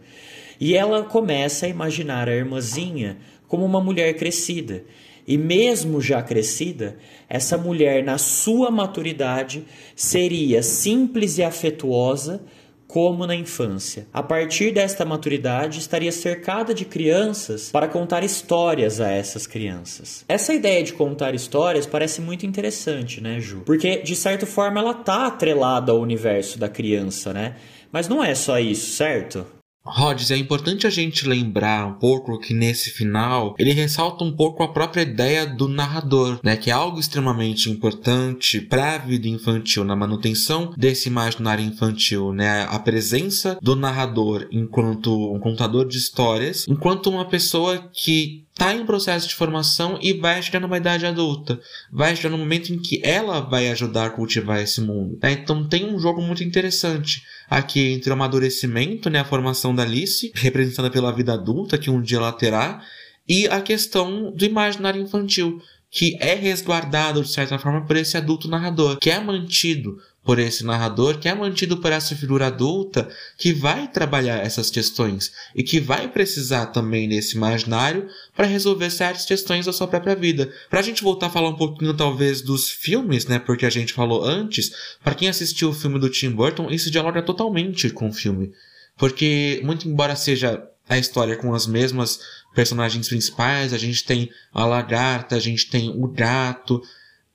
E 0.59 0.75
ela 0.75 1.03
começa 1.03 1.65
a 1.65 1.69
imaginar 1.69 2.29
a 2.29 2.35
irmãzinha 2.35 3.17
como 3.47 3.65
uma 3.65 3.81
mulher 3.81 4.13
crescida. 4.15 4.83
E 5.27 5.37
mesmo 5.37 5.99
já 5.99 6.21
crescida, 6.21 6.97
essa 7.27 7.57
mulher, 7.57 8.03
na 8.03 8.17
sua 8.19 8.69
maturidade, 8.69 9.65
seria 9.95 10.61
simples 10.61 11.39
e 11.39 11.43
afetuosa, 11.43 12.43
como 12.87 13.27
na 13.27 13.35
infância. 13.35 14.07
A 14.13 14.23
partir 14.23 14.71
desta 14.71 15.03
maturidade, 15.03 15.79
estaria 15.79 16.11
cercada 16.11 16.73
de 16.73 16.85
crianças 16.85 17.69
para 17.69 17.87
contar 17.87 18.23
histórias 18.23 19.01
a 19.01 19.11
essas 19.11 19.45
crianças. 19.45 20.23
Essa 20.27 20.53
ideia 20.53 20.81
de 20.83 20.93
contar 20.93 21.35
histórias 21.35 21.85
parece 21.85 22.21
muito 22.21 22.45
interessante, 22.45 23.21
né, 23.21 23.39
Ju? 23.39 23.63
Porque, 23.65 23.97
de 23.97 24.15
certa 24.15 24.45
forma, 24.45 24.79
ela 24.79 24.93
tá 24.93 25.27
atrelada 25.27 25.91
ao 25.91 25.99
universo 25.99 26.57
da 26.57 26.69
criança, 26.69 27.33
né? 27.33 27.55
Mas 27.91 28.07
não 28.07 28.23
é 28.23 28.33
só 28.33 28.59
isso, 28.59 28.95
certo? 28.95 29.45
Rhodes, 29.87 30.31
é 30.31 30.37
importante 30.37 30.85
a 30.85 30.89
gente 30.89 31.27
lembrar 31.27 31.87
um 31.87 31.93
pouco 31.93 32.39
que 32.39 32.53
nesse 32.53 32.89
final 32.91 33.55
ele 33.57 33.71
ressalta 33.71 34.23
um 34.23 34.31
pouco 34.31 34.63
a 34.63 34.71
própria 34.71 35.01
ideia 35.01 35.45
do 35.45 35.67
narrador, 35.67 36.39
né, 36.43 36.57
que 36.57 36.69
é 36.69 36.73
algo 36.73 36.99
extremamente 36.99 37.69
importante 37.69 38.59
para 38.59 38.95
a 38.95 38.97
vida 38.97 39.27
infantil, 39.27 39.83
na 39.83 39.95
manutenção 39.95 40.73
desse 40.77 41.09
imaginário 41.09 41.63
infantil, 41.63 42.33
né, 42.33 42.67
a 42.69 42.79
presença 42.79 43.57
do 43.61 43.75
narrador 43.75 44.47
enquanto 44.51 45.33
um 45.33 45.39
contador 45.39 45.87
de 45.87 45.97
histórias, 45.97 46.65
enquanto 46.67 47.09
uma 47.09 47.25
pessoa 47.25 47.89
que 47.93 48.46
está 48.57 48.73
em 48.73 48.87
processo 48.87 49.27
de 49.27 49.35
formação 49.35 49.99
e 50.01 50.13
vai 50.13 50.41
chegar 50.41 50.59
numa 50.59 50.77
idade 50.77 51.05
adulta. 51.05 51.59
Vai 51.91 52.15
chegar 52.15 52.29
no 52.29 52.39
momento 52.39 52.73
em 52.73 52.79
que 52.79 52.99
ela 53.03 53.39
vai 53.39 53.69
ajudar 53.69 54.07
a 54.07 54.09
cultivar 54.09 54.59
esse 54.59 54.81
mundo. 54.81 55.19
Né? 55.21 55.33
Então 55.33 55.67
tem 55.67 55.85
um 55.85 55.99
jogo 55.99 56.23
muito 56.23 56.43
interessante 56.43 57.21
aqui 57.47 57.91
entre 57.93 58.09
o 58.09 58.13
amadurecimento, 58.13 59.11
né, 59.11 59.19
a 59.19 59.25
formação 59.25 59.75
da 59.75 59.83
Alice, 59.83 60.31
representada 60.33 60.89
pela 60.89 61.13
vida 61.13 61.33
adulta 61.33 61.77
que 61.77 61.91
um 61.91 62.01
dia 62.01 62.17
ela 62.17 62.31
terá, 62.31 62.81
e 63.29 63.47
a 63.47 63.61
questão 63.61 64.31
do 64.31 64.43
imaginário 64.43 65.01
infantil, 65.01 65.61
que 65.91 66.17
é 66.19 66.33
resguardado 66.33 67.21
de 67.21 67.29
certa 67.29 67.59
forma 67.59 67.85
por 67.85 67.95
esse 67.95 68.17
adulto 68.17 68.49
narrador, 68.49 68.97
que 68.97 69.11
é 69.11 69.19
mantido 69.19 69.97
por 70.27 70.39
esse 70.39 70.65
narrador, 70.65 71.19
que 71.19 71.29
é 71.29 71.33
mantido 71.33 71.77
por 71.77 71.89
essa 71.89 72.13
figura 72.13 72.47
adulta 72.47 73.07
que 73.37 73.53
vai 73.53 73.87
trabalhar 73.87 74.45
essas 74.45 74.69
questões 74.69 75.31
e 75.55 75.63
que 75.63 75.79
vai 75.79 76.09
precisar 76.09 76.65
também 76.65 77.07
nesse 77.07 77.37
imaginário 77.37 78.09
para 78.35 78.45
resolver 78.45 78.89
certas 78.89 79.25
questões 79.25 79.65
da 79.65 79.71
sua 79.71 79.87
própria 79.87 80.17
vida. 80.17 80.51
Para 80.69 80.81
a 80.81 80.83
gente 80.83 81.01
voltar 81.01 81.27
a 81.27 81.29
falar 81.29 81.47
um 81.47 81.55
pouquinho 81.55 81.93
talvez 81.93 82.41
dos 82.41 82.69
filmes, 82.69 83.25
né, 83.25 83.39
porque 83.39 83.65
a 83.65 83.69
gente 83.69 83.93
falou 83.93 84.21
antes, 84.21 84.69
para 85.01 85.15
quem 85.15 85.29
assistiu 85.29 85.69
o 85.69 85.73
filme 85.73 85.97
do 85.97 86.09
Tim 86.09 86.31
Burton, 86.31 86.69
isso 86.69 86.91
dialoga 86.91 87.21
totalmente 87.21 87.89
com 87.89 88.09
o 88.09 88.13
filme. 88.13 88.51
Porque, 88.97 89.61
muito 89.63 89.87
embora 89.87 90.13
seja 90.13 90.61
a 90.89 90.97
história 90.97 91.37
com 91.37 91.55
as 91.55 91.65
mesmas 91.65 92.19
personagens 92.53 93.07
principais, 93.07 93.71
a 93.71 93.77
gente 93.77 94.03
tem 94.03 94.29
a 94.53 94.65
lagarta, 94.65 95.37
a 95.37 95.39
gente 95.39 95.69
tem 95.69 95.89
o 95.89 96.05
gato, 96.05 96.81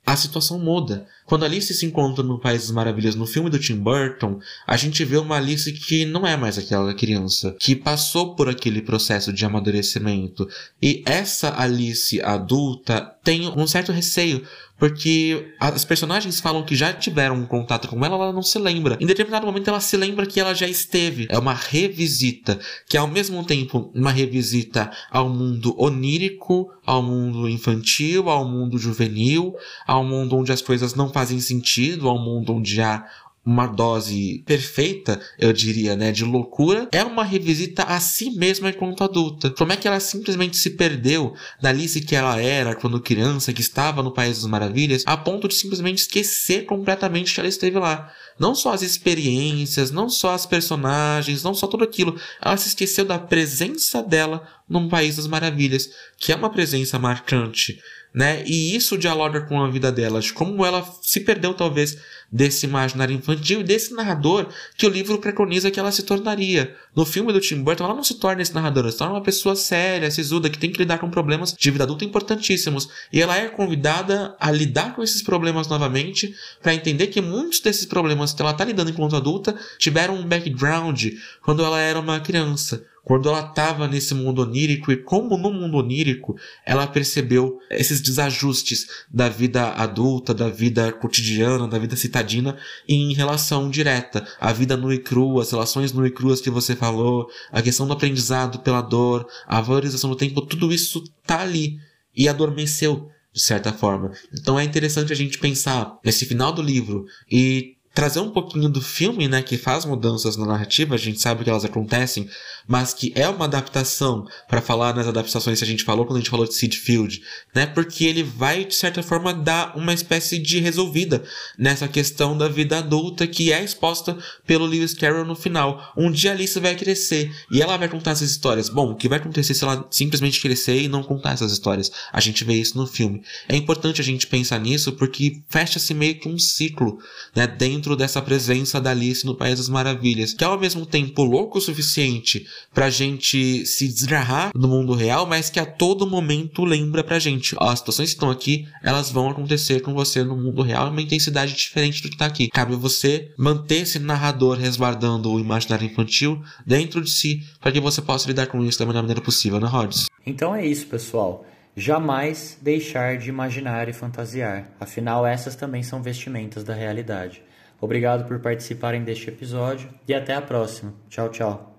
a 0.05 0.15
situação 0.17 0.59
muda. 0.59 1.07
Quando 1.25 1.45
Alice 1.45 1.73
se 1.73 1.85
encontra 1.85 2.23
no 2.23 2.39
País 2.39 2.63
das 2.63 2.71
Maravilhas 2.71 3.15
no 3.15 3.25
filme 3.25 3.49
do 3.49 3.57
Tim 3.57 3.77
Burton, 3.77 4.39
a 4.67 4.75
gente 4.75 5.05
vê 5.05 5.17
uma 5.17 5.37
Alice 5.37 5.71
que 5.71 6.05
não 6.05 6.27
é 6.27 6.35
mais 6.35 6.57
aquela 6.57 6.93
criança, 6.93 7.55
que 7.59 7.75
passou 7.75 8.35
por 8.35 8.49
aquele 8.49 8.81
processo 8.81 9.31
de 9.31 9.45
amadurecimento. 9.45 10.47
E 10.81 11.01
essa 11.05 11.57
Alice 11.57 12.21
adulta 12.21 13.15
tem 13.23 13.47
um 13.47 13.65
certo 13.65 13.93
receio, 13.93 14.45
porque 14.83 15.53
as 15.61 15.85
personagens 15.85 16.41
falam 16.41 16.61
que 16.61 16.75
já 16.75 16.91
tiveram 16.91 17.35
um 17.35 17.45
contato 17.45 17.87
com 17.87 18.03
ela, 18.03 18.15
ela 18.15 18.33
não 18.33 18.43
se 18.43 18.59
lembra. 18.59 18.97
Em 18.99 19.05
determinado 19.05 19.45
momento 19.45 19.69
ela 19.69 19.79
se 19.79 19.95
lembra 19.95 20.25
que 20.25 20.41
ela 20.41 20.53
já 20.53 20.67
esteve. 20.67 21.25
É 21.29 21.39
uma 21.39 21.53
revisita, 21.53 22.59
que 22.89 22.97
é 22.97 22.99
ao 22.99 23.07
mesmo 23.07 23.45
tempo 23.45 23.89
uma 23.95 24.11
revisita 24.11 24.91
ao 25.09 25.29
mundo 25.29 25.73
onírico, 25.81 26.69
ao 26.85 27.01
mundo 27.01 27.47
infantil, 27.47 28.29
ao 28.29 28.43
mundo 28.43 28.77
juvenil, 28.77 29.55
ao 29.87 30.03
mundo 30.03 30.35
onde 30.35 30.51
as 30.51 30.61
coisas 30.61 30.93
não 30.93 31.07
fazem 31.07 31.39
sentido, 31.39 32.09
ao 32.09 32.19
mundo 32.19 32.53
onde 32.53 32.81
há 32.81 33.07
uma 33.45 33.67
dose 33.67 34.41
perfeita, 34.45 35.19
eu 35.37 35.51
diria, 35.51 35.95
né, 35.95 36.11
de 36.11 36.23
loucura, 36.23 36.87
é 36.91 37.03
uma 37.03 37.25
revisita 37.25 37.83
a 37.83 37.99
si 37.99 38.31
mesma 38.31 38.69
enquanto 38.69 39.03
adulta. 39.03 39.49
Como 39.51 39.73
é 39.73 39.75
que 39.75 39.87
ela 39.87 39.99
simplesmente 39.99 40.55
se 40.55 40.71
perdeu 40.71 41.33
da 41.61 41.69
Alice 41.69 41.99
que 41.99 42.15
ela 42.15 42.41
era 42.41 42.73
quando 42.73 43.01
criança, 43.01 43.51
que 43.51 43.61
estava 43.61 44.01
no 44.01 44.13
País 44.13 44.37
das 44.37 44.49
Maravilhas, 44.49 45.03
a 45.05 45.17
ponto 45.17 45.47
de 45.47 45.55
simplesmente 45.55 45.99
esquecer 45.99 46.65
completamente 46.65 47.33
que 47.33 47.39
ela 47.39 47.49
esteve 47.49 47.77
lá. 47.77 48.13
Não 48.39 48.55
só 48.55 48.73
as 48.73 48.81
experiências, 48.81 49.91
não 49.91 50.09
só 50.09 50.33
as 50.33 50.45
personagens, 50.45 51.43
não 51.43 51.53
só 51.53 51.67
tudo 51.67 51.83
aquilo. 51.83 52.17
Ela 52.41 52.57
se 52.57 52.69
esqueceu 52.69 53.03
da 53.03 53.19
presença 53.19 54.01
dela 54.01 54.47
no 54.69 54.87
País 54.87 55.17
das 55.17 55.27
Maravilhas, 55.27 55.89
que 56.17 56.31
é 56.31 56.35
uma 56.35 56.49
presença 56.49 56.97
marcante 56.97 57.79
né? 58.13 58.43
E 58.45 58.75
isso 58.75 58.97
dialoga 58.97 59.41
com 59.41 59.61
a 59.61 59.69
vida 59.69 59.91
delas, 59.91 60.29
como 60.29 60.65
ela 60.65 60.87
se 61.01 61.21
perdeu 61.21 61.53
talvez 61.53 61.97
desse 62.31 62.65
imaginário 62.65 63.15
infantil 63.15 63.61
e 63.61 63.63
desse 63.63 63.93
narrador 63.93 64.47
que 64.75 64.85
o 64.85 64.89
livro 64.89 65.19
preconiza 65.19 65.71
que 65.71 65.79
ela 65.79 65.91
se 65.91 66.03
tornaria. 66.03 66.75
No 66.95 67.05
filme 67.05 67.33
do 67.33 67.39
Tim 67.39 67.61
Burton, 67.61 67.85
ela 67.85 67.93
não 67.93 68.03
se 68.03 68.15
torna 68.15 68.41
esse 68.41 68.53
narrador, 68.53 68.83
ela 68.83 68.91
se 68.91 68.97
torna 68.97 69.13
uma 69.13 69.23
pessoa 69.23 69.55
séria, 69.55 70.09
sisuda, 70.11 70.49
que 70.49 70.57
tem 70.57 70.71
que 70.71 70.79
lidar 70.79 70.99
com 70.99 71.09
problemas 71.09 71.53
de 71.53 71.71
vida 71.71 71.83
adulta 71.83 72.05
importantíssimos. 72.05 72.89
E 73.11 73.21
ela 73.21 73.37
é 73.37 73.47
convidada 73.49 74.35
a 74.39 74.51
lidar 74.51 74.95
com 74.95 75.03
esses 75.03 75.21
problemas 75.21 75.67
novamente, 75.67 76.33
para 76.61 76.73
entender 76.73 77.07
que 77.07 77.21
muitos 77.21 77.59
desses 77.59 77.85
problemas 77.85 78.33
que 78.33 78.41
ela 78.41 78.51
está 78.51 78.63
lidando 78.63 78.91
enquanto 78.91 79.15
adulta 79.15 79.55
tiveram 79.77 80.15
um 80.15 80.25
background 80.25 81.05
quando 81.41 81.63
ela 81.63 81.79
era 81.79 81.99
uma 81.99 82.19
criança 82.19 82.83
quando 83.03 83.27
ela 83.27 83.41
estava 83.41 83.87
nesse 83.87 84.13
mundo 84.13 84.41
onírico 84.41 84.91
e 84.91 84.97
como 84.97 85.37
no 85.37 85.51
mundo 85.51 85.77
onírico 85.77 86.35
ela 86.65 86.87
percebeu 86.87 87.59
esses 87.69 88.01
desajustes 88.01 88.87
da 89.11 89.27
vida 89.27 89.73
adulta, 89.73 90.33
da 90.33 90.49
vida 90.49 90.91
cotidiana, 90.91 91.67
da 91.67 91.77
vida 91.77 91.95
citadina 91.95 92.57
em 92.87 93.13
relação 93.13 93.69
direta, 93.69 94.25
a 94.39 94.53
vida 94.53 94.77
nua 94.77 94.95
e 94.95 94.99
crua, 94.99 95.43
as 95.43 95.51
relações 95.51 95.91
nua 95.91 96.07
e 96.07 96.11
cruas 96.11 96.39
que 96.39 96.49
você 96.49 96.75
falou, 96.75 97.27
a 97.51 97.61
questão 97.61 97.85
do 97.85 97.93
aprendizado 97.93 98.59
pela 98.59 98.81
dor, 98.81 99.27
a 99.45 99.59
valorização 99.59 100.09
do 100.09 100.15
tempo, 100.15 100.41
tudo 100.41 100.71
isso 100.71 101.03
tá 101.25 101.41
ali 101.41 101.77
e 102.15 102.29
adormeceu 102.29 103.09
de 103.33 103.41
certa 103.41 103.73
forma. 103.73 104.11
Então 104.31 104.59
é 104.59 104.63
interessante 104.63 105.11
a 105.11 105.15
gente 105.15 105.39
pensar 105.39 105.97
nesse 106.05 106.25
final 106.25 106.53
do 106.53 106.61
livro 106.61 107.05
e 107.29 107.72
trazer 107.93 108.19
um 108.19 108.31
pouquinho 108.31 108.67
do 108.67 108.81
filme, 108.81 109.27
né, 109.27 109.41
que 109.41 109.57
faz 109.57 109.85
mudanças 109.85 110.35
na 110.35 110.45
narrativa, 110.45 110.95
a 110.95 110.97
gente 110.97 111.21
sabe 111.21 111.43
que 111.43 111.49
elas 111.49 111.63
acontecem, 111.63 112.27
mas 112.67 112.93
que 112.93 113.11
é 113.15 113.27
uma 113.29 113.45
adaptação 113.45 114.25
para 114.47 114.61
falar 114.61 114.95
nas 114.95 115.07
adaptações 115.07 115.59
que 115.59 115.63
a 115.63 115.67
gente 115.67 115.83
falou 115.83 116.05
quando 116.05 116.17
a 116.17 116.19
gente 116.19 116.29
falou 116.29 116.47
de 116.47 116.55
Seed 116.55 116.75
Field, 116.75 117.21
né? 117.53 117.65
Porque 117.65 118.05
ele 118.05 118.23
vai 118.23 118.65
de 118.65 118.73
certa 118.73 119.03
forma 119.03 119.33
dar 119.33 119.77
uma 119.77 119.93
espécie 119.93 120.39
de 120.39 120.59
resolvida 120.59 121.23
nessa 121.57 121.87
questão 121.87 122.37
da 122.37 122.47
vida 122.47 122.79
adulta 122.79 123.27
que 123.27 123.51
é 123.51 123.63
exposta 123.63 124.17
pelo 124.45 124.65
Lewis 124.65 124.93
Carroll 124.93 125.25
no 125.25 125.35
final. 125.35 125.93
Um 125.95 126.11
dia 126.11 126.31
Alice 126.31 126.59
vai 126.59 126.75
crescer 126.75 127.31
e 127.51 127.61
ela 127.61 127.77
vai 127.77 127.89
contar 127.89 128.11
essas 128.11 128.31
histórias. 128.31 128.69
Bom, 128.69 128.91
o 128.91 128.95
que 128.95 129.09
vai 129.09 129.19
acontecer 129.19 129.53
se 129.53 129.63
ela 129.63 129.85
simplesmente 129.91 130.41
crescer 130.41 130.81
e 130.81 130.87
não 130.87 131.03
contar 131.03 131.33
essas 131.33 131.51
histórias? 131.51 131.91
A 132.11 132.19
gente 132.19 132.43
vê 132.43 132.53
isso 132.53 132.77
no 132.77 132.87
filme. 132.87 133.21
É 133.47 133.55
importante 133.55 134.01
a 134.01 134.03
gente 134.03 134.25
pensar 134.25 134.59
nisso 134.59 134.93
porque 134.93 135.41
fecha-se 135.47 135.93
meio 135.93 136.19
que 136.19 136.29
um 136.29 136.39
ciclo, 136.39 136.97
né, 137.35 137.45
dentro 137.45 137.82
dessa 137.95 138.21
presença 138.21 138.79
da 138.79 138.91
Alice 138.91 139.25
no 139.25 139.35
País 139.35 139.57
das 139.57 139.69
Maravilhas, 139.69 140.33
que 140.33 140.43
é 140.43 140.47
ao 140.47 140.59
mesmo 140.59 140.85
tempo 140.85 141.23
louco 141.23 141.57
o 141.57 141.61
suficiente 141.61 142.47
pra 142.73 142.89
gente 142.89 143.65
se 143.65 143.87
desgarrar 143.87 144.51
no 144.55 144.67
mundo 144.67 144.93
real, 144.93 145.25
mas 145.25 145.49
que 145.49 145.59
a 145.59 145.65
todo 145.65 146.07
momento 146.07 146.63
lembra 146.63 147.03
pra 147.03 147.19
gente. 147.19 147.55
Ó, 147.59 147.69
as 147.69 147.79
situações 147.79 148.09
que 148.09 148.15
estão 148.15 148.29
aqui, 148.29 148.65
elas 148.81 149.11
vão 149.11 149.29
acontecer 149.29 149.81
com 149.81 149.93
você 149.93 150.23
no 150.23 150.37
mundo 150.37 150.61
real 150.61 150.87
em 150.87 150.91
uma 150.91 151.01
intensidade 151.01 151.53
diferente 151.53 152.01
do 152.01 152.09
que 152.09 152.17
tá 152.17 152.25
aqui. 152.25 152.47
Cabe 152.47 152.75
você 152.75 153.31
manter 153.37 153.81
esse 153.81 153.99
narrador 153.99 154.57
resguardando 154.57 155.31
o 155.31 155.39
imaginário 155.39 155.85
infantil 155.85 156.41
dentro 156.65 157.01
de 157.01 157.09
si, 157.09 157.43
para 157.59 157.71
que 157.71 157.79
você 157.79 158.01
possa 158.01 158.27
lidar 158.27 158.47
com 158.47 158.63
isso 158.63 158.79
da 158.79 158.85
melhor 158.85 159.01
maneira 159.01 159.21
possível, 159.21 159.59
né, 159.59 159.67
Rhodes? 159.67 160.07
Então 160.25 160.55
é 160.55 160.65
isso, 160.65 160.87
pessoal. 160.87 161.45
Jamais 161.75 162.57
deixar 162.61 163.17
de 163.17 163.29
imaginar 163.29 163.89
e 163.89 163.93
fantasiar. 163.93 164.69
Afinal, 164.79 165.25
essas 165.25 165.55
também 165.55 165.81
são 165.81 166.03
vestimentas 166.03 166.63
da 166.63 166.73
realidade. 166.73 167.41
Obrigado 167.83 168.25
por 168.25 168.39
participarem 168.39 169.03
deste 169.03 169.27
episódio 169.27 169.89
e 170.07 170.13
até 170.13 170.33
a 170.33 170.41
próxima. 170.41 170.93
Tchau, 171.09 171.27
tchau. 171.27 171.72